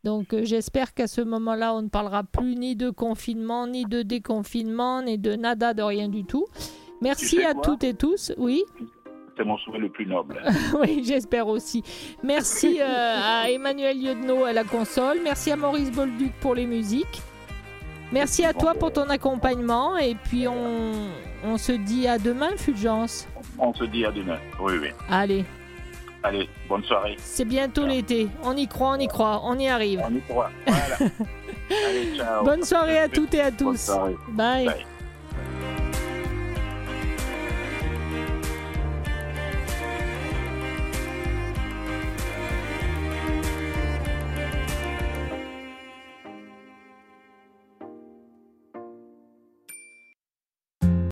[0.02, 4.02] Donc euh, j'espère qu'à ce moment-là, on ne parlera plus ni de confinement, ni de
[4.02, 6.44] déconfinement, ni de nada, de rien du tout.
[7.00, 8.32] Merci Tu sais à toutes et tous.
[8.36, 8.62] Oui,
[9.36, 10.40] C'est mon souhait le plus noble.
[10.80, 11.82] oui, j'espère aussi.
[12.22, 15.18] Merci euh, à Emmanuel Lieudenot à la console.
[15.22, 17.20] Merci à Maurice Bolduc pour les musiques.
[18.12, 19.96] Merci à toi pour ton accompagnement.
[19.98, 20.92] Et puis on,
[21.44, 23.26] on se dit à demain, Fulgence.
[23.58, 24.38] On se dit à demain.
[24.60, 24.88] Oui, oui.
[25.10, 25.44] Allez,
[26.22, 27.16] Allez, bonne soirée.
[27.18, 28.28] c'est bientôt l'été.
[28.42, 30.00] On y croit, on y croit, on y arrive.
[30.02, 30.50] On y croit.
[30.66, 30.96] Voilà.
[31.88, 32.44] Allez, ciao.
[32.44, 33.64] Bonne soirée à toutes et à tous.
[33.64, 34.16] Bonne soirée.
[34.28, 34.66] Bye.
[34.66, 34.86] Bye.